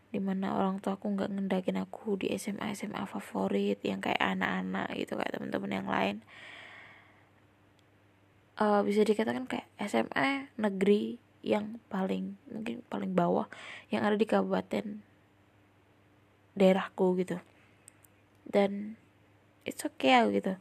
[0.08, 4.88] Di mana orang tua aku nggak ngendakin aku di SMA SMA favorit yang kayak anak-anak
[4.96, 6.16] gitu kayak teman-teman yang lain.
[8.58, 13.46] Uh, bisa dikatakan kayak SMA negeri yang paling mungkin paling bawah
[13.94, 15.04] yang ada di kabupaten
[16.58, 17.38] daerahku gitu.
[18.48, 18.96] Dan
[19.68, 20.56] it's okay gitu.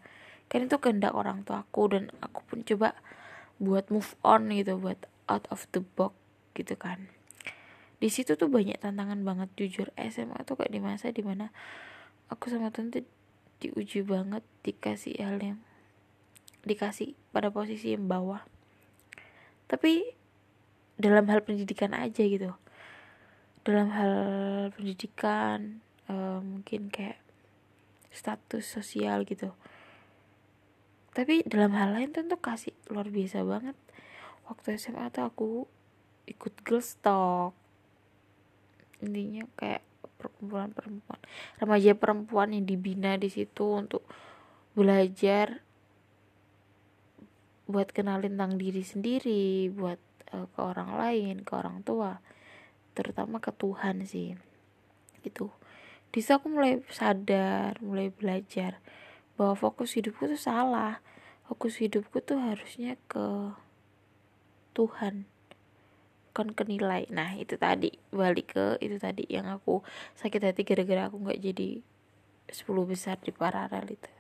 [0.52, 2.96] Kan itu kehendak orang tua aku dan aku pun coba
[3.58, 6.14] buat move on gitu buat out of the box
[6.54, 7.10] gitu kan.
[7.98, 9.90] Di situ tuh banyak tantangan banget jujur.
[9.98, 11.50] SMA tuh kayak di masa di mana
[12.30, 13.06] aku sama tante
[13.58, 15.60] diuji banget dikasih hal yang
[16.62, 18.46] dikasih pada posisi yang bawah.
[19.66, 20.06] Tapi
[20.98, 22.54] dalam hal pendidikan aja gitu.
[23.66, 24.16] Dalam hal
[24.78, 27.20] pendidikan uh, mungkin kayak
[28.14, 29.54] status sosial gitu
[31.18, 33.74] tapi dalam hal lain tuh kasih luar biasa banget.
[34.46, 35.50] Waktu SMA tuh aku
[36.30, 37.58] ikut girls talk
[39.02, 39.86] intinya kayak
[40.18, 41.22] perkumpulan perempuan
[41.62, 44.02] remaja perempuan yang dibina di situ untuk
[44.74, 45.62] belajar
[47.70, 50.02] buat kenalin tentang diri sendiri buat
[50.34, 52.22] uh, ke orang lain ke orang tua
[52.98, 54.34] terutama ke Tuhan sih.
[55.22, 55.50] Gitu.
[56.10, 58.82] Di situ aku mulai sadar mulai belajar
[59.38, 61.00] bahwa fokus hidupku tuh salah.
[61.48, 63.56] Fokus hidupku tuh harusnya ke
[64.76, 65.30] Tuhan
[66.38, 67.10] bukan ke nilai.
[67.10, 69.82] Nah itu tadi balik ke itu tadi yang aku
[70.14, 71.82] sakit hati gara-gara aku nggak jadi
[72.54, 74.12] 10 besar di paralel itu.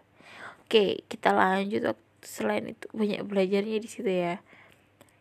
[0.66, 1.94] Oke kita lanjut
[2.26, 4.42] selain itu banyak belajarnya di situ ya.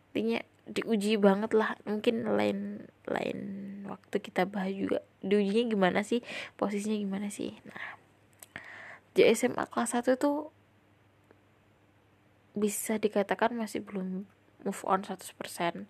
[0.09, 1.77] Intinya diuji banget lah.
[1.85, 3.37] Mungkin lain lain
[3.85, 5.05] waktu kita bahas juga.
[5.21, 6.25] Diujinya gimana sih?
[6.57, 7.53] Posisinya gimana sih?
[7.61, 8.06] Nah
[9.17, 10.53] di SMA kelas 1 tuh
[12.53, 14.29] bisa dikatakan masih belum
[14.61, 15.89] move on 100%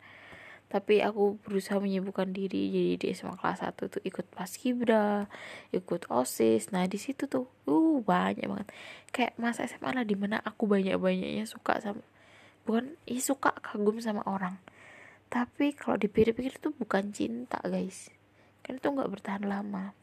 [0.67, 2.67] tapi aku berusaha menyibukkan diri.
[2.67, 5.27] Jadi di SMA kelas 1 tuh ikut paskibra
[5.71, 6.75] ikut osis.
[6.75, 8.67] Nah di situ tuh uh banyak banget.
[9.15, 12.03] Kayak masa SMA lah di mana aku banyak banyaknya suka sama
[12.67, 14.59] bukan ih suka kagum sama orang.
[15.31, 18.11] Tapi kalau dipikir-pikir itu bukan cinta guys.
[18.59, 19.95] Kan itu nggak bertahan lama.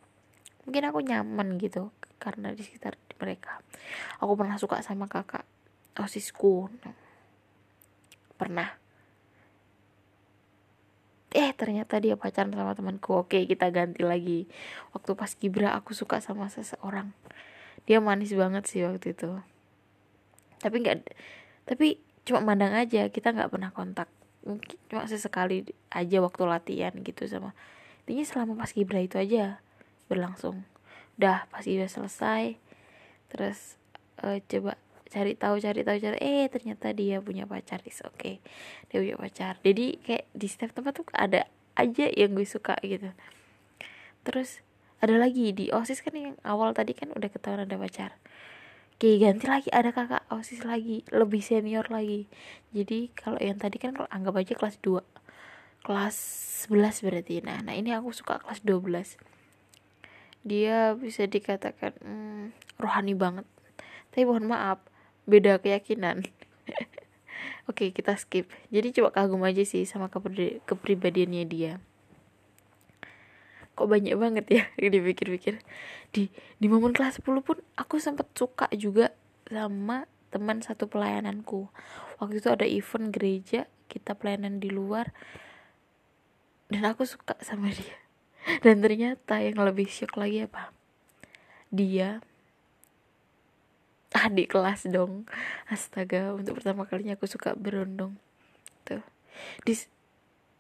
[0.64, 3.60] Mungkin aku nyaman gitu karena di sekitar mereka.
[4.18, 5.46] Aku pernah suka sama kakak
[5.98, 6.66] osisku
[8.34, 8.74] pernah.
[11.34, 13.26] Eh ternyata dia pacaran sama temanku.
[13.26, 14.46] Oke kita ganti lagi.
[14.94, 17.10] Waktu pas Gibra aku suka sama seseorang.
[17.90, 19.30] Dia manis banget sih waktu itu.
[20.62, 21.10] Tapi nggak
[21.66, 24.06] tapi cuma mandang aja kita nggak pernah kontak.
[24.46, 27.50] Mungkin cuma sesekali aja waktu latihan gitu sama.
[28.06, 29.58] Intinya selama pas Gibra itu aja
[30.06, 30.62] berlangsung.
[31.18, 32.62] Udah pas Gibra selesai
[33.35, 33.74] terus
[34.22, 34.78] uh, coba
[35.11, 38.14] cari tahu cari tahu cari eh ternyata dia punya pacar is oke.
[38.14, 38.39] Okay.
[38.91, 39.59] dia punya pacar.
[39.66, 43.11] Jadi kayak di setiap tempat tuh ada aja yang gue suka gitu.
[44.22, 44.62] Terus
[45.03, 48.18] ada lagi di osis kan yang awal tadi kan udah ketahuan ada pacar.
[48.95, 52.30] Oke ganti lagi ada kakak osis lagi lebih senior lagi.
[52.70, 55.03] Jadi kalau yang tadi kan kalau anggap aja kelas 2
[55.82, 56.16] kelas
[56.70, 57.35] 11 berarti.
[57.43, 59.34] Nah nah ini aku suka kelas 12
[60.45, 63.49] dia bisa dikatakan hmm, rohani banget.
[64.12, 64.78] Tapi mohon maaf
[65.24, 66.28] beda keyakinan.
[67.70, 68.47] Oke kita skip.
[68.68, 70.12] Jadi coba kagum aja sih sama
[70.68, 71.72] kepribadiannya dia.
[73.74, 75.64] Kok banyak banget ya dipikir-pikir.
[76.12, 76.28] Di
[76.61, 79.16] di momen kelas 10 pun aku sempat suka juga
[79.49, 81.72] sama teman satu pelayananku.
[82.20, 85.16] Waktu itu ada event gereja kita pelayanan di luar
[86.68, 88.03] dan aku suka sama dia
[88.64, 90.70] dan ternyata yang lebih shock lagi apa?
[91.72, 92.20] Dia.
[94.14, 95.26] Adik kelas dong.
[95.66, 98.14] Astaga untuk pertama kalinya aku suka berondong.
[98.86, 99.03] Tuh.
[99.66, 99.74] Di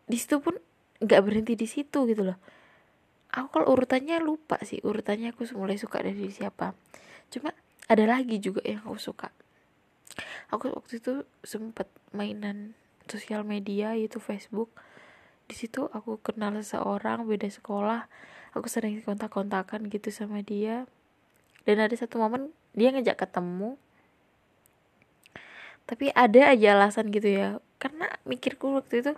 [0.04, 0.58] di situ pun
[1.00, 2.38] nggak berhenti di situ gitu loh.
[3.34, 4.82] Aku kalau urutannya lupa sih.
[4.82, 6.74] Urutannya aku mulai suka dari siapa.
[7.30, 7.54] Cuma
[7.86, 9.28] ada lagi juga yang aku suka.
[10.50, 12.78] Aku waktu itu sempet mainan
[13.10, 14.72] sosial media yaitu Facebook
[15.44, 18.08] di situ aku kenal seseorang beda sekolah
[18.54, 20.86] aku sering kontak-kontakan gitu sama dia.
[21.66, 23.76] Dan ada satu momen dia ngejak ketemu.
[25.84, 29.12] Tapi ada aja alasan gitu ya karena mikirku waktu itu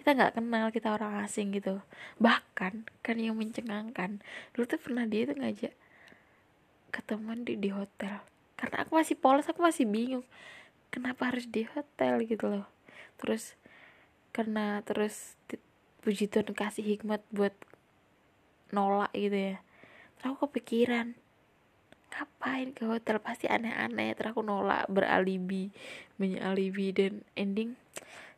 [0.00, 1.84] kita nggak kenal kita orang asing gitu.
[2.16, 4.24] Bahkan kan yang mencengangkan
[4.56, 5.74] dulu tuh pernah dia tuh ngajak
[6.88, 8.24] ketemuan di di hotel.
[8.56, 10.24] Karena aku masih polos aku masih bingung
[10.88, 12.64] kenapa harus di hotel gitu loh.
[13.20, 13.52] Terus
[14.32, 15.36] karena terus
[16.06, 17.50] puji Tuhan kasih hikmat buat
[18.70, 19.58] nolak gitu ya.
[20.14, 21.18] Terus aku kepikiran
[22.14, 23.18] ngapain hotel?
[23.18, 24.14] Pasti aneh-aneh.
[24.14, 25.74] Terus aku nolak beralibi
[26.14, 27.74] banyak alibi dan ending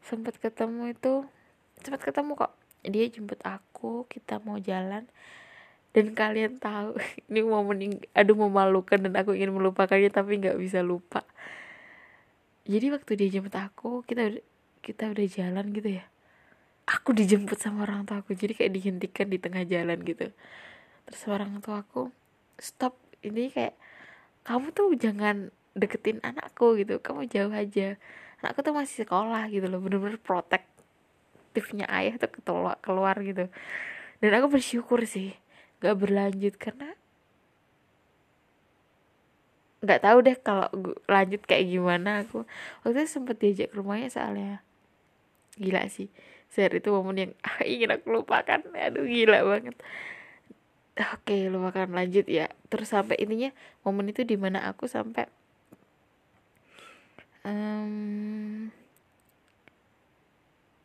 [0.01, 1.29] sempat ketemu itu
[1.85, 2.57] sempat ketemu kok.
[2.89, 5.05] Dia jemput aku kita mau jalan.
[5.93, 6.97] Dan kalian tahu
[7.29, 11.21] ini mau mening aduh memalukan dan aku ingin melupakannya tapi nggak bisa lupa.
[12.65, 14.41] Jadi waktu dia jemput aku kita
[14.81, 16.09] kita udah jalan gitu ya
[16.89, 18.33] aku dijemput sama orang tua aku.
[18.33, 20.33] Jadi kayak dihentikan di tengah jalan gitu.
[21.05, 22.09] Terus orang tua aku
[22.57, 23.77] stop ini kayak
[24.49, 26.99] kamu tuh jangan deketin anakku gitu.
[27.05, 28.01] Kamu jauh aja.
[28.41, 29.85] Anakku tuh masih sekolah gitu loh.
[29.85, 33.53] Bener-bener protektifnya ayah tuh keluar keluar gitu.
[34.19, 35.37] Dan aku bersyukur sih
[35.79, 36.91] gak berlanjut karena
[39.79, 40.67] nggak tahu deh kalau
[41.07, 42.43] lanjut kayak gimana aku.
[42.83, 44.59] Waktu itu sempet diajak ke rumahnya soalnya.
[45.55, 46.11] Gila sih
[46.49, 48.61] saat itu momen yang ah, ingin aku lupakan.
[48.75, 49.77] Aduh gila banget.
[50.99, 52.51] Oke lupakan lanjut ya.
[52.73, 53.55] Terus sampai intinya
[53.87, 55.31] momen itu di mana aku sampai
[57.47, 58.69] um,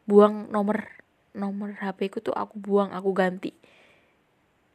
[0.05, 1.01] buang nomor
[1.33, 3.51] nomor HP ku tuh aku buang aku ganti.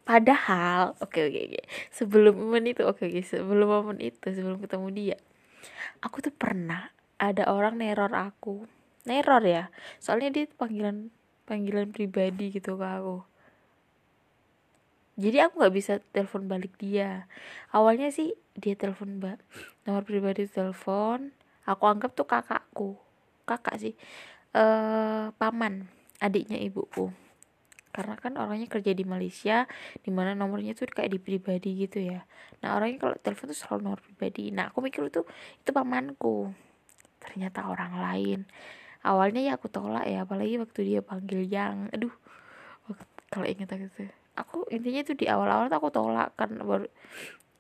[0.03, 1.55] Padahal oke okay, oke okay, oke.
[1.55, 1.65] Okay.
[1.93, 5.19] sebelum momen itu oke okay, okay, sebelum momen itu sebelum ketemu dia
[6.03, 8.67] aku tuh pernah ada orang neror aku
[9.07, 9.71] neror ya.
[10.03, 11.13] Soalnya dia panggilan
[11.49, 13.25] panggilan pribadi gitu ke aku.
[15.19, 17.27] Jadi aku nggak bisa telepon balik dia.
[17.75, 19.43] Awalnya sih dia telepon mbak
[19.83, 21.35] nomor pribadi telepon.
[21.67, 22.95] Aku anggap tuh kakakku.
[23.43, 23.99] Kakak sih.
[24.55, 25.91] Eh paman
[26.23, 27.11] adiknya ibuku.
[27.91, 29.67] Karena kan orangnya kerja di Malaysia
[30.07, 32.23] di mana nomornya tuh kayak di pribadi gitu ya.
[32.63, 34.55] Nah orangnya kalau telepon tuh selalu nomor pribadi.
[34.55, 35.27] Nah aku mikir tuh
[35.59, 36.55] itu pamanku.
[37.19, 38.47] Ternyata orang lain
[39.09, 41.89] awalnya ya aku tolak ya apalagi waktu dia panggil yang.
[41.97, 42.13] Aduh
[43.29, 46.87] kalau inget gitu aku intinya itu di awal-awal tuh aku tolak kan baru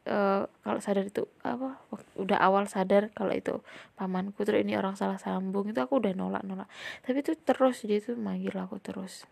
[0.06, 1.82] uh, kalau sadar itu apa
[2.14, 3.60] udah awal sadar kalau itu
[3.98, 6.70] pamanku terus ini orang salah sambung itu aku udah nolak nolak.
[7.02, 9.26] Tapi itu terus dia tuh manggil aku terus.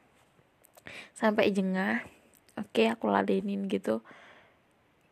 [1.15, 2.03] Sampai jengah
[2.59, 4.03] oke okay, aku ladenin gitu.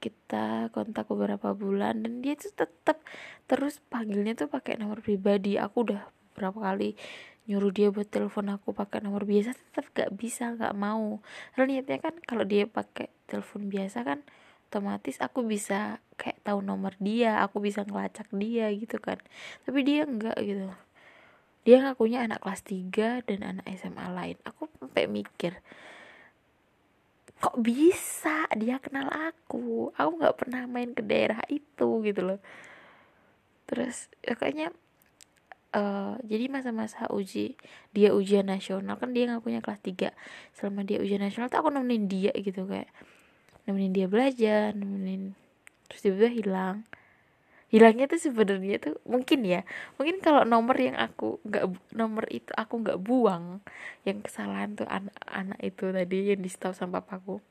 [0.03, 3.01] Kita kontak beberapa bulan dan dia tuh tetap
[3.49, 5.57] terus panggilnya tuh pakai nomor pribadi.
[5.57, 6.99] Aku udah berapa kali
[7.45, 11.21] nyuruh dia buat telepon aku pakai nomor biasa tetap gak bisa gak mau.
[11.53, 14.21] Karena niatnya kan kalau dia pakai telepon biasa kan
[14.69, 19.21] otomatis aku bisa kayak tahu nomor dia aku bisa ngelacak dia gitu kan.
[19.69, 20.73] Tapi dia enggak gitu.
[21.65, 24.37] Dia ngakunya anak kelas 3 dan anak SMA lain.
[24.45, 25.61] Aku sampai mikir
[27.45, 29.93] kok bisa dia kenal aku?
[30.01, 32.41] Aku nggak pernah main ke daerah itu gitu loh.
[33.69, 34.73] Terus ya kayaknya
[35.75, 37.59] uh, jadi masa-masa uji
[37.91, 40.15] dia ujian nasional kan dia nggak punya kelas 3
[40.55, 42.89] selama dia ujian nasional tuh aku nemenin dia gitu kayak
[43.67, 45.35] nemenin dia belajar nemenin
[45.91, 46.77] terus tiba-tiba hilang.
[47.75, 49.67] Hilangnya tuh sebenarnya tuh mungkin ya
[49.99, 53.59] mungkin kalau nomor yang aku nggak nomor itu aku nggak buang
[54.07, 57.43] yang kesalahan tuh anak-anak itu tadi yang di stop sama papaku.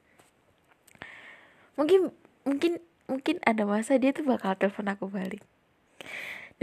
[1.76, 2.08] Mungkin
[2.48, 5.44] mungkin mungkin ada masa dia tuh bakal telepon aku balik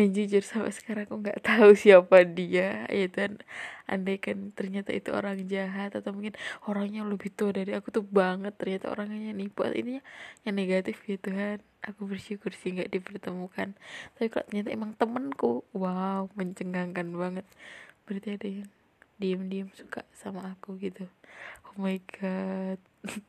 [0.00, 2.88] dan jujur sampai sekarang aku nggak tahu siapa dia.
[2.88, 3.36] Ya dan
[3.84, 6.32] andai kan ternyata itu orang jahat atau mungkin
[6.64, 9.60] orangnya lebih tua dari aku tuh banget ternyata orangnya nipu.
[9.68, 10.00] Ini
[10.48, 13.76] yang negatif gitu kan aku bersyukur sih nggak dipertemukan.
[14.16, 17.44] Tapi kalau ternyata emang temenku wow mencengangkan banget.
[18.08, 18.70] Berarti ada yang
[19.20, 21.04] diem-diem suka sama aku gitu.
[21.68, 22.80] Oh my god.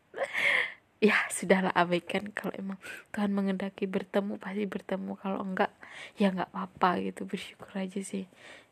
[1.01, 2.30] Ya sudahlah abaikan.
[2.30, 2.78] Kalau emang
[3.09, 5.17] Tuhan mengendaki bertemu pasti bertemu.
[5.17, 5.74] Kalau enggak
[6.19, 8.25] ya enggak apa-apa gitu bersyukur aja sih.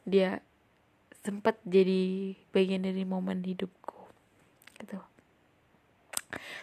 [0.08, 0.44] Dia
[1.24, 4.08] sempat jadi bagian dari momen hidupku
[4.80, 5.00] gitu.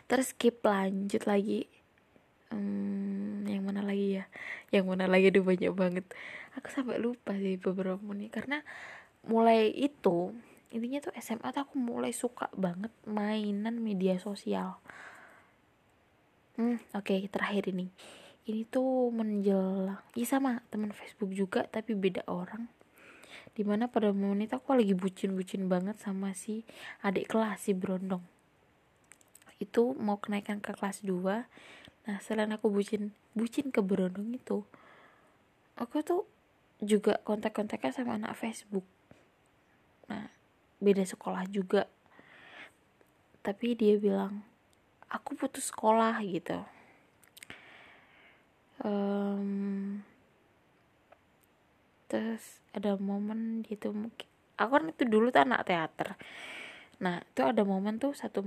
[0.06, 1.68] Terus skip lanjut lagi.
[2.48, 4.24] Hmm, yang mana lagi ya?
[4.70, 5.34] Yang mana lagi?
[5.34, 6.06] Ada banyak banget.
[6.56, 8.64] Aku sampai lupa sih beberapa menit karena
[9.26, 10.32] mulai itu
[10.70, 14.78] intinya tuh SMA tuh aku mulai suka banget mainan media sosial.
[16.56, 17.92] Hmm oke okay, terakhir ini
[18.46, 22.70] ini tuh menjelang ya sama teman Facebook juga tapi beda orang.
[23.58, 26.62] Di mana pada momen itu aku lagi bucin-bucin banget sama si
[27.02, 28.22] adik kelas si Brondong.
[29.58, 31.74] Itu mau kenaikan ke kelas 2
[32.06, 34.62] nah selain aku bucin bucin ke Brondong itu
[35.74, 36.22] aku tuh
[36.78, 38.86] juga kontak-kontaknya sama anak Facebook.
[40.06, 40.30] Nah
[40.78, 41.90] beda sekolah juga.
[43.42, 44.46] Tapi dia bilang
[45.10, 46.75] aku putus sekolah gitu
[48.84, 50.02] um,
[52.06, 56.16] terus ada momen gitu mungkin aku kan itu dulu tuh anak teater.
[57.00, 58.44] Nah itu ada momen tuh satu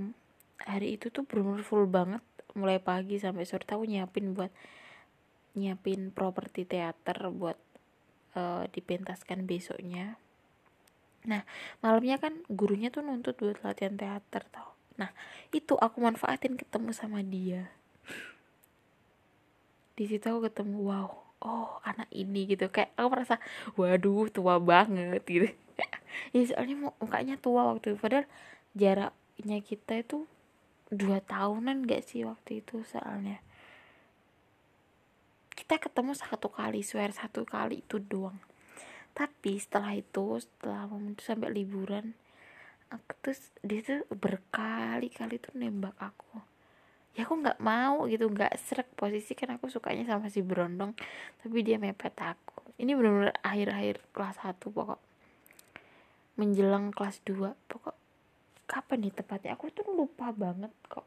[0.66, 2.22] hari itu tuh bener full banget
[2.58, 4.50] mulai pagi sampai sore tahu nyiapin buat
[5.54, 7.58] nyiapin properti teater buat
[8.34, 10.18] uh, dipentaskan besoknya.
[11.30, 11.46] Nah
[11.78, 14.74] malamnya kan gurunya tuh nuntut buat latihan teater tau.
[14.98, 15.14] Nah
[15.54, 17.70] itu aku manfaatin ketemu sama dia
[20.00, 21.12] di situ aku ketemu wow
[21.44, 22.72] oh anak ini gitu.
[22.72, 23.36] Kayak aku merasa
[23.76, 25.48] waduh tua banget gitu.
[26.36, 27.98] Ya soalnya mukanya tua waktu itu.
[28.00, 28.26] Padahal
[28.76, 30.24] jaraknya kita itu
[30.88, 33.40] dua tahunan gak sih waktu itu soalnya.
[35.52, 38.36] Kita ketemu satu kali swear satu kali itu doang.
[39.12, 42.16] Tapi setelah itu setelah momen itu sampai liburan
[42.90, 46.42] aku tuh dia tuh berkali-kali tuh nembak aku
[47.18, 50.94] ya aku nggak mau gitu nggak serak posisi kan aku sukanya sama si berondong
[51.42, 52.62] tapi dia mepet aku.
[52.80, 55.00] Ini benar-benar akhir-akhir kelas 1 pokok.
[56.40, 57.96] Menjelang kelas 2 pokok.
[58.64, 59.58] Kapan nih tepatnya?
[59.58, 61.04] Aku tuh lupa banget kok.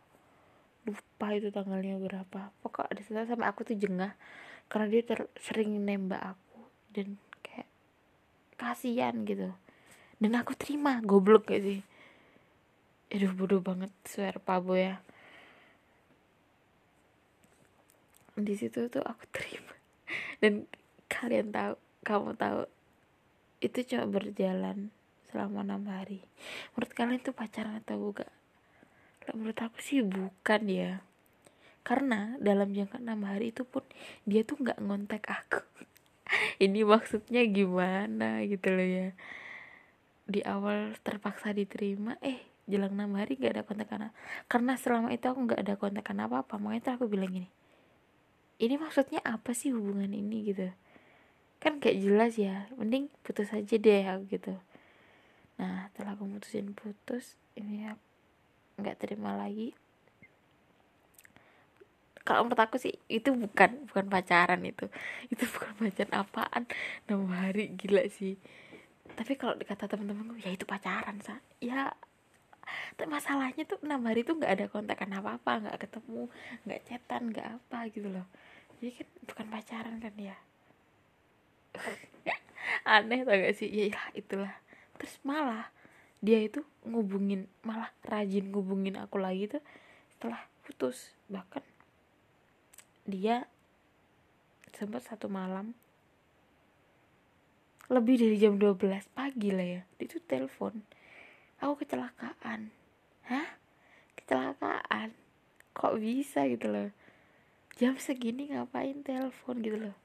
[0.86, 2.52] Lupa itu tanggalnya berapa.
[2.62, 4.14] Pokok ada setelah sama aku tuh jengah
[4.68, 6.62] karena dia ter sering nembak aku
[6.94, 7.70] dan kayak
[8.60, 9.50] kasihan gitu.
[10.22, 11.82] Dan aku terima goblok gak sih?
[13.10, 15.02] Aduh bodoh banget swear pabo ya
[18.38, 19.74] di situ tuh aku terima.
[20.42, 20.66] Dan
[21.10, 21.74] kalian tahu
[22.04, 22.62] kamu tahu
[23.64, 24.92] itu cuma berjalan
[25.30, 26.22] selama enam hari.
[26.76, 28.30] Menurut kalian tuh pacaran atau enggak
[29.32, 31.00] menurut aku sih bukan ya.
[31.84, 33.84] Karena dalam jangka enam hari itu pun
[34.28, 35.64] dia tuh nggak ngontek aku.
[36.66, 39.08] Ini maksudnya gimana gitu loh ya.
[40.28, 44.16] Di awal terpaksa diterima eh jelang enam hari gak ada kontak apa
[44.48, 47.52] karena selama itu aku nggak ada kontak apa apa makanya aku bilang gini
[48.62, 50.68] ini maksudnya apa sih hubungan ini gitu.
[51.58, 54.54] Kan kayak jelas ya mending putus aja deh aku gitu.
[55.58, 57.98] Nah setelah aku mutusin putus ini ya
[58.78, 59.74] nggak terima lagi.
[62.24, 64.88] Kalau menurut aku sih itu bukan bukan pacaran itu.
[65.28, 66.64] Itu bukan pacaran apaan?
[67.08, 68.40] Enam hari gila sih.
[69.14, 71.44] Tapi kalau dikata teman-temanku ya itu pacaran sa.
[71.60, 71.92] Ya
[72.96, 76.22] tapi masalahnya tuh enam hari tuh nggak ada kontakan apa apa nggak ketemu
[76.64, 78.28] nggak cetan nggak apa gitu loh.
[78.80, 80.36] Jadi kan bukan pacaran kan ya?
[82.96, 83.72] Aneh tau gak sih?
[83.72, 84.54] Ya, ya itulah.
[85.00, 85.72] Terus malah
[86.24, 89.64] dia itu ngubungin malah rajin ngubungin aku lagi tuh
[90.16, 91.16] setelah putus.
[91.32, 91.64] Bahkan
[93.08, 93.48] dia
[94.76, 95.76] sempat satu malam
[97.92, 98.80] lebih dari jam 12
[99.12, 100.82] pagi lah ya itu telepon
[101.64, 102.68] aku kecelakaan.
[103.32, 103.48] Hah?
[104.20, 105.16] Kecelakaan?
[105.72, 106.92] Kok bisa gitu loh?
[107.80, 109.96] Jam segini ngapain telepon gitu loh?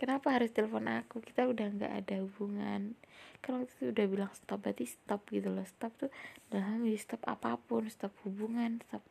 [0.00, 1.22] Kenapa harus telepon aku?
[1.22, 2.98] Kita udah nggak ada hubungan.
[3.38, 5.62] Kan waktu itu udah bilang stop berarti stop gitu loh.
[5.62, 6.10] Stop tuh
[6.50, 7.86] dalam di stop apa pun.
[7.86, 9.04] Stop hubungan stop.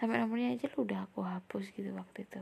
[0.00, 2.40] Sampai nomornya aja lu udah aku hapus gitu waktu itu.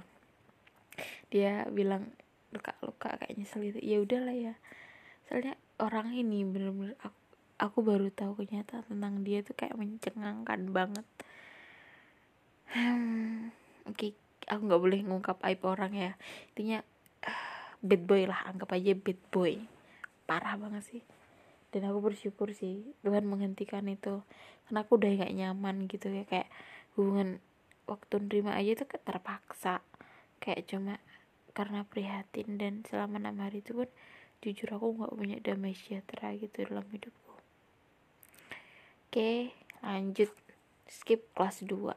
[1.28, 2.09] Dia bilang
[2.55, 3.81] luka-luka kayak nyesel gitu.
[3.85, 4.55] Ya udahlah ya.
[5.28, 7.18] Soalnya orang ini bener-bener aku,
[7.56, 11.06] aku baru tahu kenyataan tentang dia tuh kayak mencengangkan banget.
[12.72, 13.54] Hmm,
[13.88, 14.10] oke okay,
[14.44, 16.12] aku nggak boleh ngungkap aib orang ya.
[16.52, 16.84] Intinya
[17.88, 19.56] bad boy lah anggap aja bad boy.
[20.28, 21.02] Parah banget sih.
[21.72, 24.20] Dan aku bersyukur sih Tuhan menghentikan itu.
[24.68, 26.48] Karena aku udah gak nyaman gitu ya kayak
[26.98, 27.38] hubungan
[27.88, 29.80] waktu nerima aja tuh terpaksa.
[30.42, 30.94] Kayak cuma
[31.56, 33.88] karena prihatin dan selama enam hari itu pun
[34.44, 37.26] jujur aku nggak punya damai sejahtera gitu dalam hidupku
[39.16, 39.48] oke
[39.80, 40.28] lanjut.
[40.93, 41.97] Skip kelas 2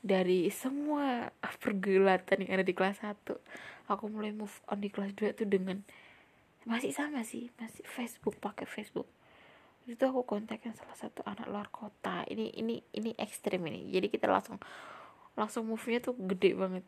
[0.00, 1.28] dari semua
[1.60, 3.20] pergulatan yang ada di kelas 1
[3.92, 5.84] aku mulai move on di kelas 2 tuh dengan
[6.64, 9.04] masih sama sih masih Facebook pakai Facebook.
[9.84, 12.24] Itu aku kontaknya salah satu anak luar kota.
[12.32, 13.92] Ini ini ini ekstrim ini.
[13.92, 14.56] Jadi kita langsung
[15.36, 16.84] langsung move nya tuh gede banget.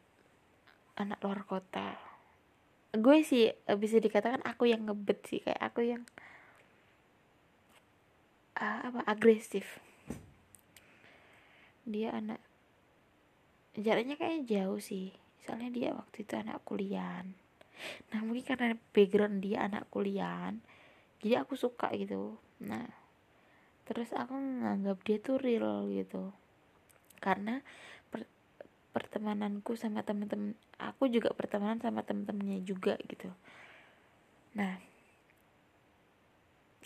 [0.96, 2.00] Anak luar kota.
[2.96, 5.44] Gue sih eh, bisa dikatakan aku yang ngebet sih.
[5.44, 6.08] Kayak aku yang
[8.58, 9.00] uh, apa?
[9.06, 9.78] Agresif.
[11.86, 12.42] Dia anak
[13.76, 15.14] jaraknya kayaknya jauh sih.
[15.44, 17.22] Soalnya dia waktu itu anak kuliah
[18.12, 20.52] nah mungkin karena background dia anak kuliah
[21.20, 22.36] jadi aku suka gitu.
[22.62, 22.86] Nah
[23.86, 26.30] terus aku nganggap dia tuh real gitu.
[27.18, 27.62] Karena
[28.12, 28.28] per,
[28.92, 33.32] pertemananku sama temen-temen aku juga pertemanan sama temen-temennya juga gitu.
[34.54, 34.78] Nah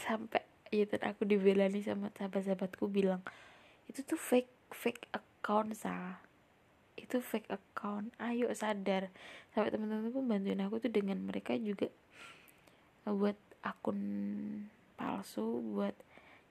[0.01, 3.21] sampai itu aku dibelani sama sahabat-sahabatku bilang
[3.91, 6.31] itu tuh fake fake account sah
[7.01, 8.13] itu fake account.
[8.21, 9.09] Ayo sadar.
[9.51, 11.89] Sampai teman-teman pun bantuin aku tuh dengan mereka juga
[13.09, 13.35] buat
[13.65, 13.99] akun
[14.95, 15.97] palsu buat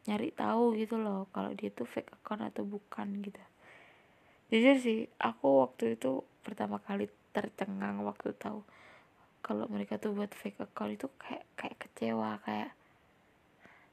[0.10, 3.40] nyari tahu gitu loh kalau dia tuh fake account atau bukan gitu.
[4.50, 8.66] Jujur sih aku waktu itu pertama kali tercengang waktu tahu
[9.46, 12.74] kalau mereka tuh buat fake account itu kayak kayak kecewa kayak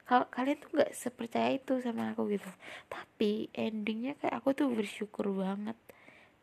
[0.07, 2.47] kalau kalian tuh nggak sepercaya itu sama aku gitu.
[2.87, 5.75] Tapi endingnya kayak aku tuh bersyukur banget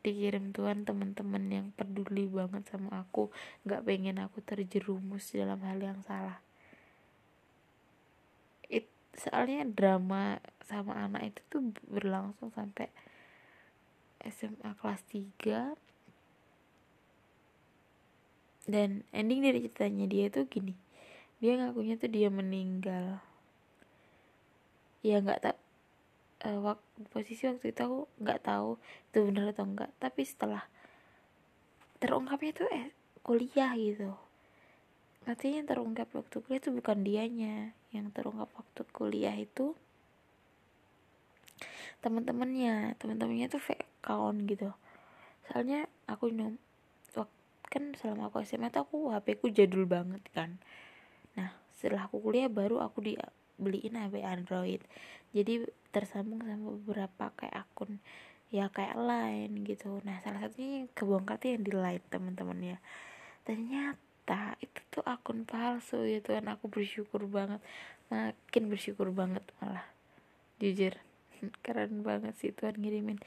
[0.03, 3.31] dikirim Tuhan teman-teman yang peduli banget sama aku
[3.63, 6.43] nggak pengen aku terjerumus dalam hal yang salah.
[8.67, 12.91] It, soalnya drama sama anak itu tuh berlangsung sampai
[14.27, 15.79] SMA kelas 3
[18.67, 20.75] dan ending dari ceritanya dia tuh gini.
[21.39, 23.23] Dia ngakunya tuh dia meninggal
[25.03, 25.55] ya nggak tak
[26.43, 28.79] uh, eh, waktu posisi waktu itu aku nggak tahu
[29.11, 30.63] itu benar atau enggak tapi setelah
[31.99, 32.91] terungkapnya tuh eh
[33.23, 34.11] kuliah gitu.
[35.23, 37.55] Artinya yang terungkap waktu kuliah itu bukan dianya.
[37.95, 39.71] Yang terungkap waktu kuliah itu
[42.03, 42.99] teman-temannya.
[42.99, 44.75] Teman-temannya tuh fake account gitu.
[45.47, 46.59] Soalnya aku nom
[47.73, 50.61] kan selama aku SMA tuh aku HP ku jadul banget kan.
[51.33, 53.01] Nah setelah aku kuliah baru aku
[53.57, 54.81] dibeliin HP Android.
[55.33, 58.01] Jadi tersambung sama beberapa kayak akun
[58.53, 60.01] ya kayak lain gitu.
[60.05, 62.77] Nah salah satunya yang kebongkar tuh yang di line teman-teman ya
[63.43, 67.61] ternyata itu tuh akun palsu gitu kan aku bersyukur banget.
[68.13, 69.85] Makin bersyukur banget malah
[70.61, 70.93] jujur.
[71.65, 73.17] Keren banget sih Tuhan ngirimin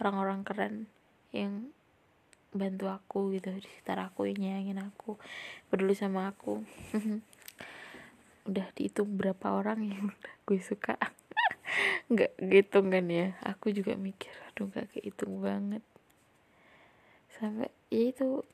[0.00, 0.74] orang-orang keren
[1.34, 1.72] yang
[2.54, 5.18] bantu aku gitu di sekitar aku yang nyayangin aku
[5.66, 6.62] peduli sama aku
[8.44, 10.06] udah dihitung berapa orang yang
[10.46, 10.96] gue suka.
[12.12, 13.36] Nggak gitu kan ya?
[13.44, 15.82] Aku juga mikir aduh gak kehitung banget.
[17.34, 18.44] Sampai ya itu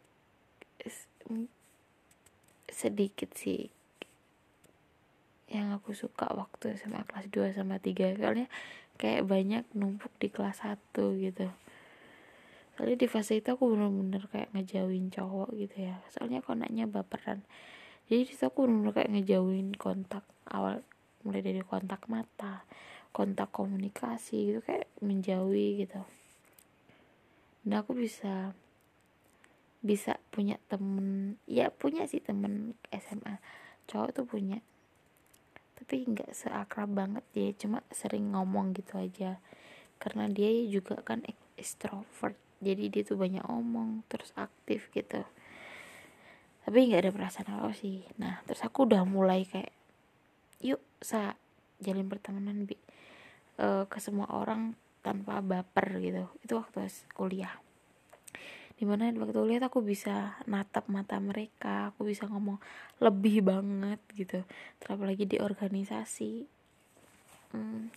[2.70, 3.68] sedikit sih
[5.50, 8.46] yang aku suka waktu sama kelas 2 sama 3 soalnya
[8.96, 10.78] kayak banyak numpuk di kelas 1
[11.18, 11.50] gitu.
[12.78, 16.00] Soalnya di fase itu aku bener-bener kayak ngejauhin cowok gitu ya.
[16.08, 17.42] Soalnya konaknya baperan
[18.11, 20.82] jadi di situ aku bener-bener kayak ngejauhin kontak awal
[21.23, 22.66] mulai dari kontak mata
[23.15, 26.03] kontak komunikasi gitu kayak menjauhi gitu.
[27.62, 28.51] Dan aku bisa
[29.78, 33.39] bisa punya temen ya punya sih temen SMA
[33.89, 34.59] cowok tuh punya
[35.81, 39.39] tapi nggak seakrab banget dia cuma sering ngomong gitu aja.
[40.03, 41.23] Karena dia juga kan
[41.55, 45.24] extrovert jadi dia tuh banyak omong terus aktif gitu
[46.65, 48.05] tapi nggak ada perasaan apa sih.
[48.20, 49.73] Nah terus aku udah mulai kayak
[50.61, 51.35] yuk sa
[51.81, 52.77] jalin pertemanan bi.
[53.61, 54.73] Uh, ke semua orang
[55.05, 56.28] tanpa baper gitu.
[56.45, 57.53] Itu waktu kuliah.
[58.81, 62.57] Di mana waktu kuliah aku bisa natap mata mereka aku bisa ngomong
[63.01, 64.41] lebih banget gitu.
[64.81, 66.32] Terlalu lagi di organisasi.
[67.51, 67.91] Hmm,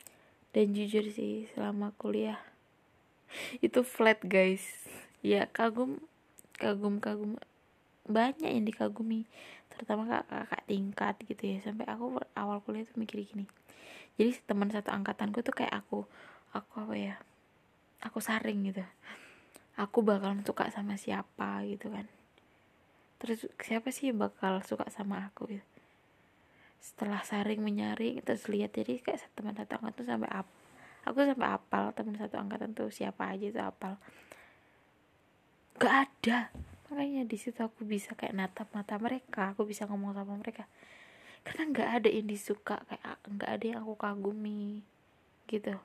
[0.49, 2.41] dan jujur sih selama kuliah
[3.65, 4.64] itu flat guys.
[5.23, 6.03] Ya kagum
[6.60, 7.40] kagum-kagum
[8.03, 9.23] banyak yang dikagumi
[9.71, 11.57] terutama kakak-kakak tingkat gitu ya.
[11.63, 13.47] Sampai aku awal kuliah tuh mikir gini.
[14.19, 16.05] Jadi teman satu angkatanku tuh kayak aku
[16.53, 17.15] aku apa ya
[18.05, 18.84] aku saring gitu.
[19.73, 22.05] Aku bakal suka sama siapa gitu kan.
[23.17, 25.65] Terus siapa sih bakal suka sama aku gitu?
[26.84, 30.51] Setelah saring menyaring terus lihat jadi kayak teman satu angkatan tuh sampai apa
[31.03, 33.93] aku sampai apal teman satu angkatan tuh siapa aja tuh apal.
[35.81, 36.53] Gak ada
[36.88, 40.68] makanya di situ aku bisa kayak natap mata mereka aku bisa ngomong sama mereka.
[41.43, 44.84] Karena nggak ada yang disuka kayak nggak ada yang aku kagumi
[45.47, 45.76] gitu.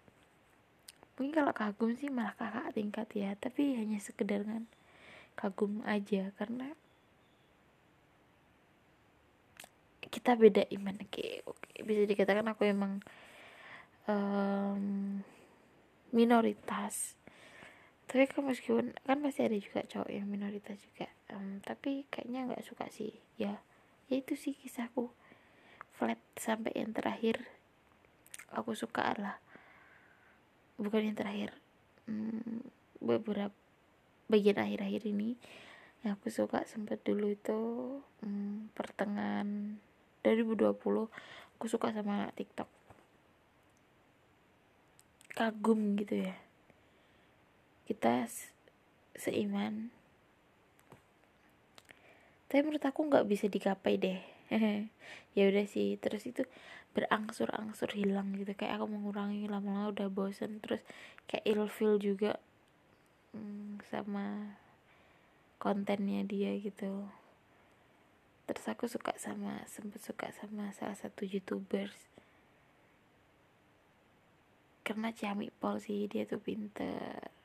[1.19, 4.65] Mungkin kalau kagum sih malah kakak tingkat ya tapi hanya sekedar kan
[5.35, 6.31] kagum aja.
[6.39, 6.71] Karena
[10.09, 11.71] kita beda iman oke oke.
[11.83, 13.03] Bisa dikatakan aku emang
[14.09, 15.21] um,
[16.11, 17.19] minoritas
[18.09, 21.13] tapi kan meskipun kan masih ada juga cowok yang minoritas juga.
[21.29, 23.13] Um, tapi kayaknya nggak suka sih.
[23.37, 23.61] Ya
[24.09, 25.13] ya itu sih kisahku.
[25.93, 27.45] Flat sampai yang terakhir
[28.49, 29.37] aku suka lah.
[30.81, 31.53] Bukan yang terakhir
[32.09, 32.65] um,
[32.97, 33.53] beberapa
[34.33, 35.37] bagian akhir-akhir ini
[36.01, 37.61] yang aku suka sempat dulu itu
[38.25, 39.77] um, pertengahan
[40.25, 40.81] 2020
[41.61, 42.73] aku suka sama TikTok.
[45.37, 46.48] Kagum gitu ya
[47.89, 48.29] kita
[49.17, 49.89] seiman.
[52.53, 54.21] Tapi menurut aku nggak bisa digapai deh.
[55.37, 56.43] Ya udah sih terus itu
[56.99, 58.59] berangsur-angsur hilang gitu.
[58.59, 60.59] Kayak aku mengurangi lama-lama udah bosen.
[60.59, 60.83] Terus
[61.31, 62.43] kayak ilfil juga
[63.39, 64.59] hmm, sama
[65.63, 67.07] kontennya dia gitu.
[68.51, 71.95] Terus aku suka sama sempet suka sama salah satu youtubers.
[74.83, 77.38] Karena Ciami Pol sih dia tuh pinter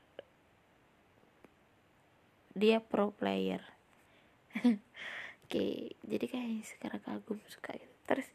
[2.54, 3.60] dia pro player.
[4.54, 4.78] Oke
[5.44, 5.74] okay,
[6.06, 7.94] jadi kayak sekarang kagum suka gitu.
[8.08, 8.28] Terus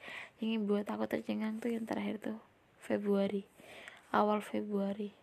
[0.44, 2.40] yang buat aku tercengang tuh yang terakhir tuh
[2.84, 3.48] Februari.
[4.14, 5.16] Awal Februari.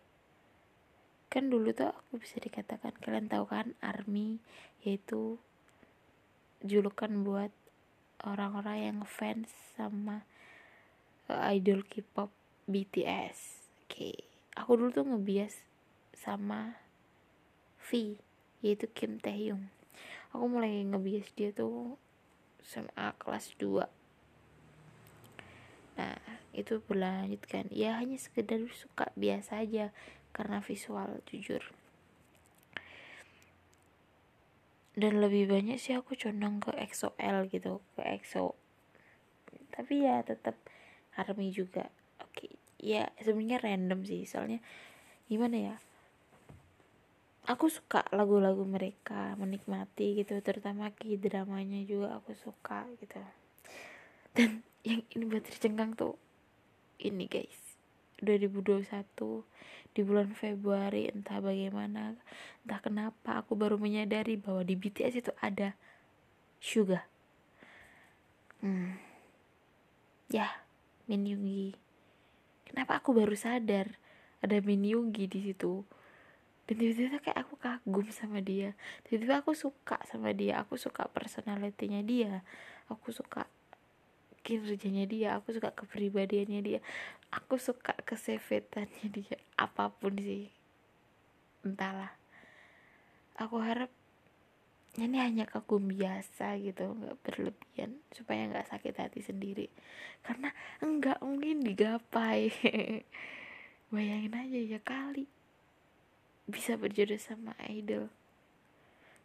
[1.31, 4.39] Kan dulu tuh aku bisa dikatakan kalian tahu kan army
[4.83, 5.39] yaitu
[6.65, 7.53] julukan buat
[8.25, 10.25] orang-orang yang fans sama
[11.29, 12.33] uh, idol K-pop
[12.67, 13.37] BTS
[13.87, 14.17] oke okay.
[14.57, 15.61] aku dulu tuh ngebias
[16.17, 16.75] sama
[17.77, 18.19] V
[18.61, 19.69] yaitu Kim Taehyung.
[20.33, 21.97] Aku mulai ngebias dia tuh
[22.61, 23.87] SMA kelas 2
[25.97, 26.13] nah
[26.53, 27.65] itu berlanjut kan.
[27.73, 29.89] Ya hanya sekedar suka biasa aja
[30.29, 31.65] karena visual jujur.
[34.93, 38.53] Dan lebih banyak sih aku condong ke EXO-L gitu ke EXO
[39.77, 40.57] tapi ya tetap
[41.13, 41.93] ARMY juga.
[42.17, 44.25] Oke ya sebenarnya random sih.
[44.25, 44.57] Soalnya
[45.29, 45.75] gimana ya
[47.47, 53.23] aku suka lagu-lagu mereka menikmati gitu terutama ki dramanya juga aku suka gitu.
[54.35, 56.19] Dan yang ini buat tercengang tuh
[56.99, 57.55] ini guys.
[58.19, 58.83] 2021
[59.93, 62.17] di bulan Februari entah bagaimana
[62.65, 65.73] entah kenapa aku baru menyadari bahwa di BTS itu ada
[66.57, 67.05] Suga.
[68.57, 68.97] Hmm.
[70.33, 70.49] ya
[71.05, 71.77] Min Yoongi
[72.65, 73.93] kenapa aku baru sadar
[74.41, 75.85] ada Min Yoongi di situ
[76.67, 78.75] dan tiba-tiba kayak aku kagum sama dia.
[79.07, 80.59] Tiba-tiba aku suka sama dia.
[80.59, 82.43] Aku suka personalitinya dia.
[82.91, 83.47] Aku suka
[84.43, 85.29] kinerjanya dia.
[85.39, 86.79] Aku suka kepribadiannya dia.
[87.31, 89.39] Aku suka kesevetannya dia.
[89.55, 90.51] Apa pun sih.
[91.63, 92.11] Entahlah.
[93.39, 93.87] Aku harap
[94.99, 96.83] ini hanya kagum biasa gitu.
[96.83, 97.95] Nggak berlebihan.
[98.11, 99.71] Supaya nggak sakit hati sendiri.
[100.19, 100.51] Karena
[100.83, 102.51] enggak mungkin digapai.
[103.95, 105.36] Bayangin aja ya kali
[106.47, 108.07] bisa berjodoh sama idol.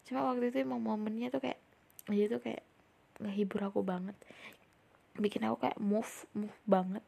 [0.02, 1.60] Cuma waktu itu emang momennya tuh kayak
[2.10, 2.66] dia tuh kayak
[3.22, 4.18] ngehibur aku banget.
[5.14, 7.06] Bikin aku kayak move move banget.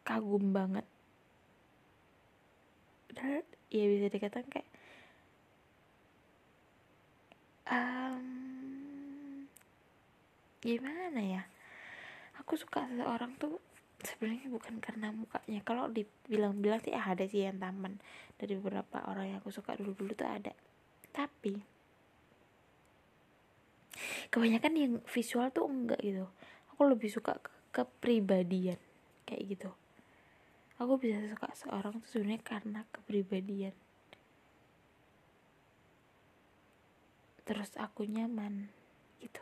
[0.00, 0.88] Kagum banget.
[3.12, 4.70] Dan ya bisa dikatakan kayak
[7.68, 8.24] um,
[10.64, 11.42] gimana ya?
[12.40, 13.60] Aku suka seseorang tuh
[14.04, 15.60] sebenarnya bukan karena mukanya.
[15.64, 17.96] Kalau dibilang-bilang sih ada sih yang taman.
[18.36, 20.52] Dari beberapa orang yang aku suka dulu-dulu tuh ada.
[21.14, 21.56] Tapi
[24.28, 26.28] kebanyakan yang visual tuh enggak gitu.
[26.76, 28.76] Aku lebih suka ke kepribadian.
[29.24, 29.70] Kayak gitu.
[30.76, 33.72] Aku bisa suka seorang tuh sebenarnya karena kepribadian.
[37.46, 38.68] Terus aku nyaman
[39.24, 39.40] gitu.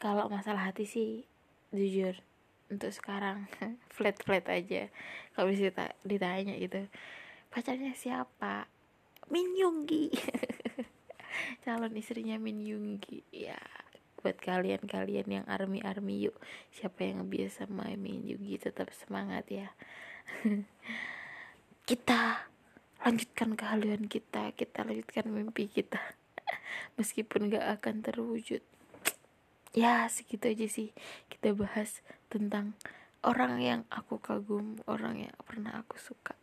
[0.00, 1.29] Kalau masalah hati sih
[1.70, 2.18] jujur
[2.70, 3.50] untuk sekarang
[3.94, 4.90] flat flat aja.
[5.34, 5.72] Kalau bisa
[6.06, 6.86] ditanya gitu
[7.50, 8.70] pacarnya siapa?
[9.30, 10.10] Min Yunggi
[11.62, 13.58] calon istrinya Min Yunggi ya
[14.20, 16.36] buat kalian-kalian yang army-army yuk
[16.74, 19.68] siapa yang biasa main Yunggi tetap semangat ya.
[21.88, 22.46] Kita
[23.00, 25.98] lanjutkan kehaluan kita kita lanjutkan mimpi kita.
[27.00, 28.60] Meskipun gak akan terwujud
[29.70, 30.90] ya segitu aja sih
[31.30, 32.74] kita bahas tentang
[33.22, 36.34] orang yang aku kagum orang yang pernah aku suka.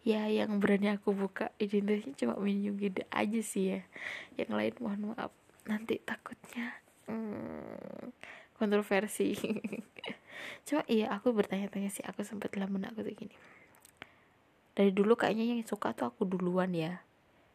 [0.00, 3.80] Ya yang berani aku buka identitasnya cuma minum gede aja sih ya.
[4.40, 5.32] Yang lain mohon maaf.
[5.68, 8.14] Nanti takutnya hmm,
[8.56, 9.36] kontroversi.
[10.66, 12.00] Cuma iya aku bertanya-tanya sih.
[12.08, 13.36] Aku sempat lamun aku tuh gini.
[14.72, 17.04] Dari dulu kayaknya yang suka tuh aku duluan ya.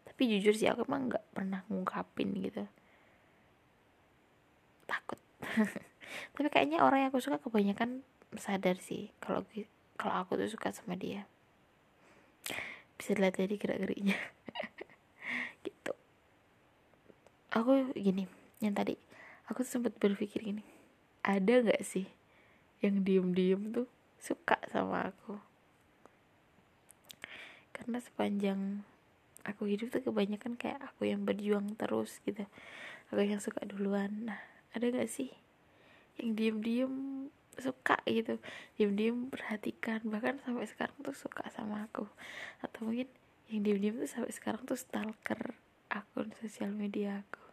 [0.06, 2.70] Tapi jujur sih aku emang nggak pernah ngungkapin gitu
[4.86, 5.20] takut.
[6.34, 8.06] Tapi kayaknya orang yang aku suka kebanyakan
[8.36, 9.44] sadar sih kalau
[9.96, 11.28] kalau aku tuh suka sama dia.
[12.96, 14.16] Bisa dilihat dari gerak geriknya
[15.68, 15.94] gitu.
[17.52, 18.28] Aku gini
[18.64, 18.96] yang tadi
[19.52, 20.64] aku sempat berpikir gini
[21.26, 22.06] ada nggak sih
[22.80, 23.90] yang diem diem tuh
[24.22, 25.42] suka sama aku?
[27.76, 28.86] Karena sepanjang
[29.44, 32.46] aku hidup tuh kebanyakan kayak aku yang berjuang terus gitu.
[33.12, 35.32] Aku yang suka duluan nah ada gak sih
[36.20, 36.94] yang diem-diem
[37.56, 38.40] suka gitu?
[38.76, 40.04] Diem-diem perhatikan.
[40.04, 42.08] Bahkan sampai sekarang tuh suka sama aku.
[42.64, 43.08] Atau mungkin
[43.52, 45.56] yang diem-diem tuh sampai sekarang tuh stalker
[45.92, 47.44] akun sosial media aku.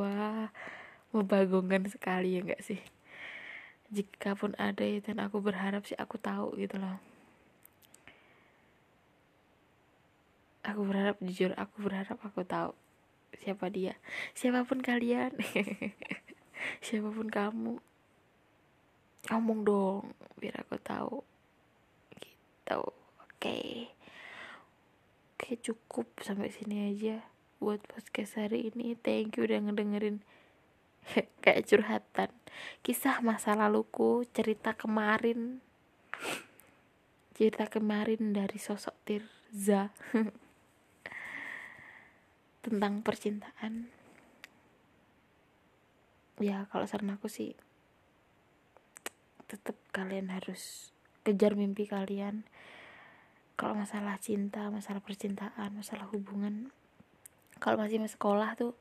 [0.00, 0.48] Wah
[1.14, 2.80] membagongkan sekali ya gak sih?
[3.92, 6.98] Jika pun ada ya dan aku berharap sih aku tahu gitu loh.
[10.64, 12.72] Aku berharap jujur aku berharap aku tahu
[13.36, 13.94] siapa dia.
[14.32, 15.36] Siapa pun kalian
[16.84, 17.72] siapa pun kamu
[19.32, 21.18] ngomong dong biar aku tahu.
[22.12, 22.92] Gitu oke.
[23.40, 23.88] Okay.
[25.34, 27.24] oke okay, cukup sampai sini aja
[27.62, 28.92] buat podcast hari ini.
[29.00, 30.20] Thank you udah ngedengerin
[31.44, 32.30] kayak curhatan.
[32.84, 35.64] Kisah masa laluku cerita kemarin.
[37.34, 39.90] Cerita kemarin dari sosok Tirza.
[42.64, 43.93] Tentang percintaan
[46.42, 47.54] ya kalau saran aku sih
[49.46, 50.90] tetap kalian harus
[51.22, 52.42] kejar mimpi kalian.
[53.54, 56.74] Kalau masalah cinta masalah percintaan masalah hubungan
[57.62, 58.74] kalau masih sekolah tuh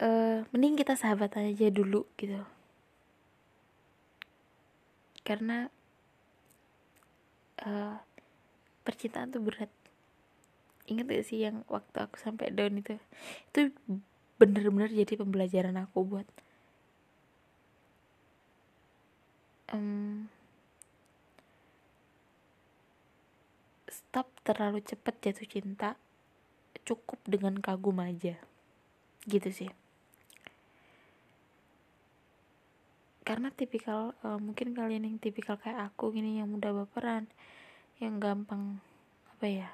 [0.00, 2.40] uh, mending kita sahabat aja dulu gitu.
[5.26, 5.68] Karena
[7.68, 8.00] uh,
[8.80, 9.68] percintaan tuh berat.
[10.86, 12.96] Inget gak sih yang waktu aku sampai down itu?
[13.52, 13.74] Itu
[14.38, 16.28] bener-bener jadi pembelajaran aku buat
[19.72, 20.28] um,
[23.88, 25.90] stop terlalu cepet jatuh cinta
[26.86, 28.38] cukup dengan kagum aja.
[29.26, 29.70] Gitu sih.
[33.26, 37.26] Karena tipikal uh, mungkin kalian yang tipikal kayak aku gini yang mudah baperan
[37.98, 38.78] yang gampang
[39.34, 39.70] apa ya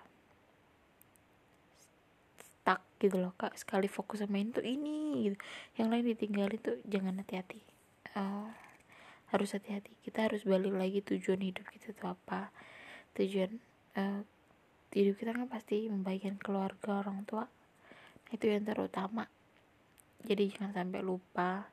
[3.02, 3.58] gitu loh kak.
[3.58, 5.36] Sekali fokus sama ini tuh ini gitu.
[5.74, 7.60] Yang lain ditinggalin tuh jangan hati-hati.
[8.14, 8.46] Uh,
[9.32, 9.96] harus hati-hati.
[10.04, 12.52] Kita harus balik lagi tujuan hidup kita tuh apa.
[13.16, 13.58] Tujuan
[13.96, 14.20] uh,
[14.92, 17.48] hidup kita kan pasti membagikan keluarga orang tua.
[18.28, 19.26] Itu yang terutama.
[20.22, 21.66] Jadi jangan sampai lupa.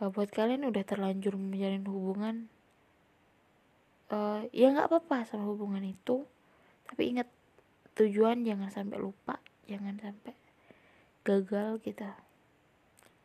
[0.00, 2.36] Uh, buat kalian udah terlanjur menjalin hubungan
[4.14, 6.24] uh, ya nggak apa-apa sama hubungan itu.
[6.88, 7.28] Tapi ingat
[7.98, 10.34] tujuan jangan sampai lupa jangan sampai
[11.26, 12.06] gagal gitu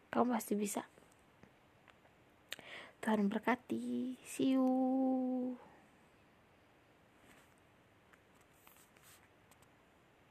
[0.10, 0.82] kamu pasti bisa
[3.04, 4.16] Tuhan berkati.
[4.24, 5.60] See you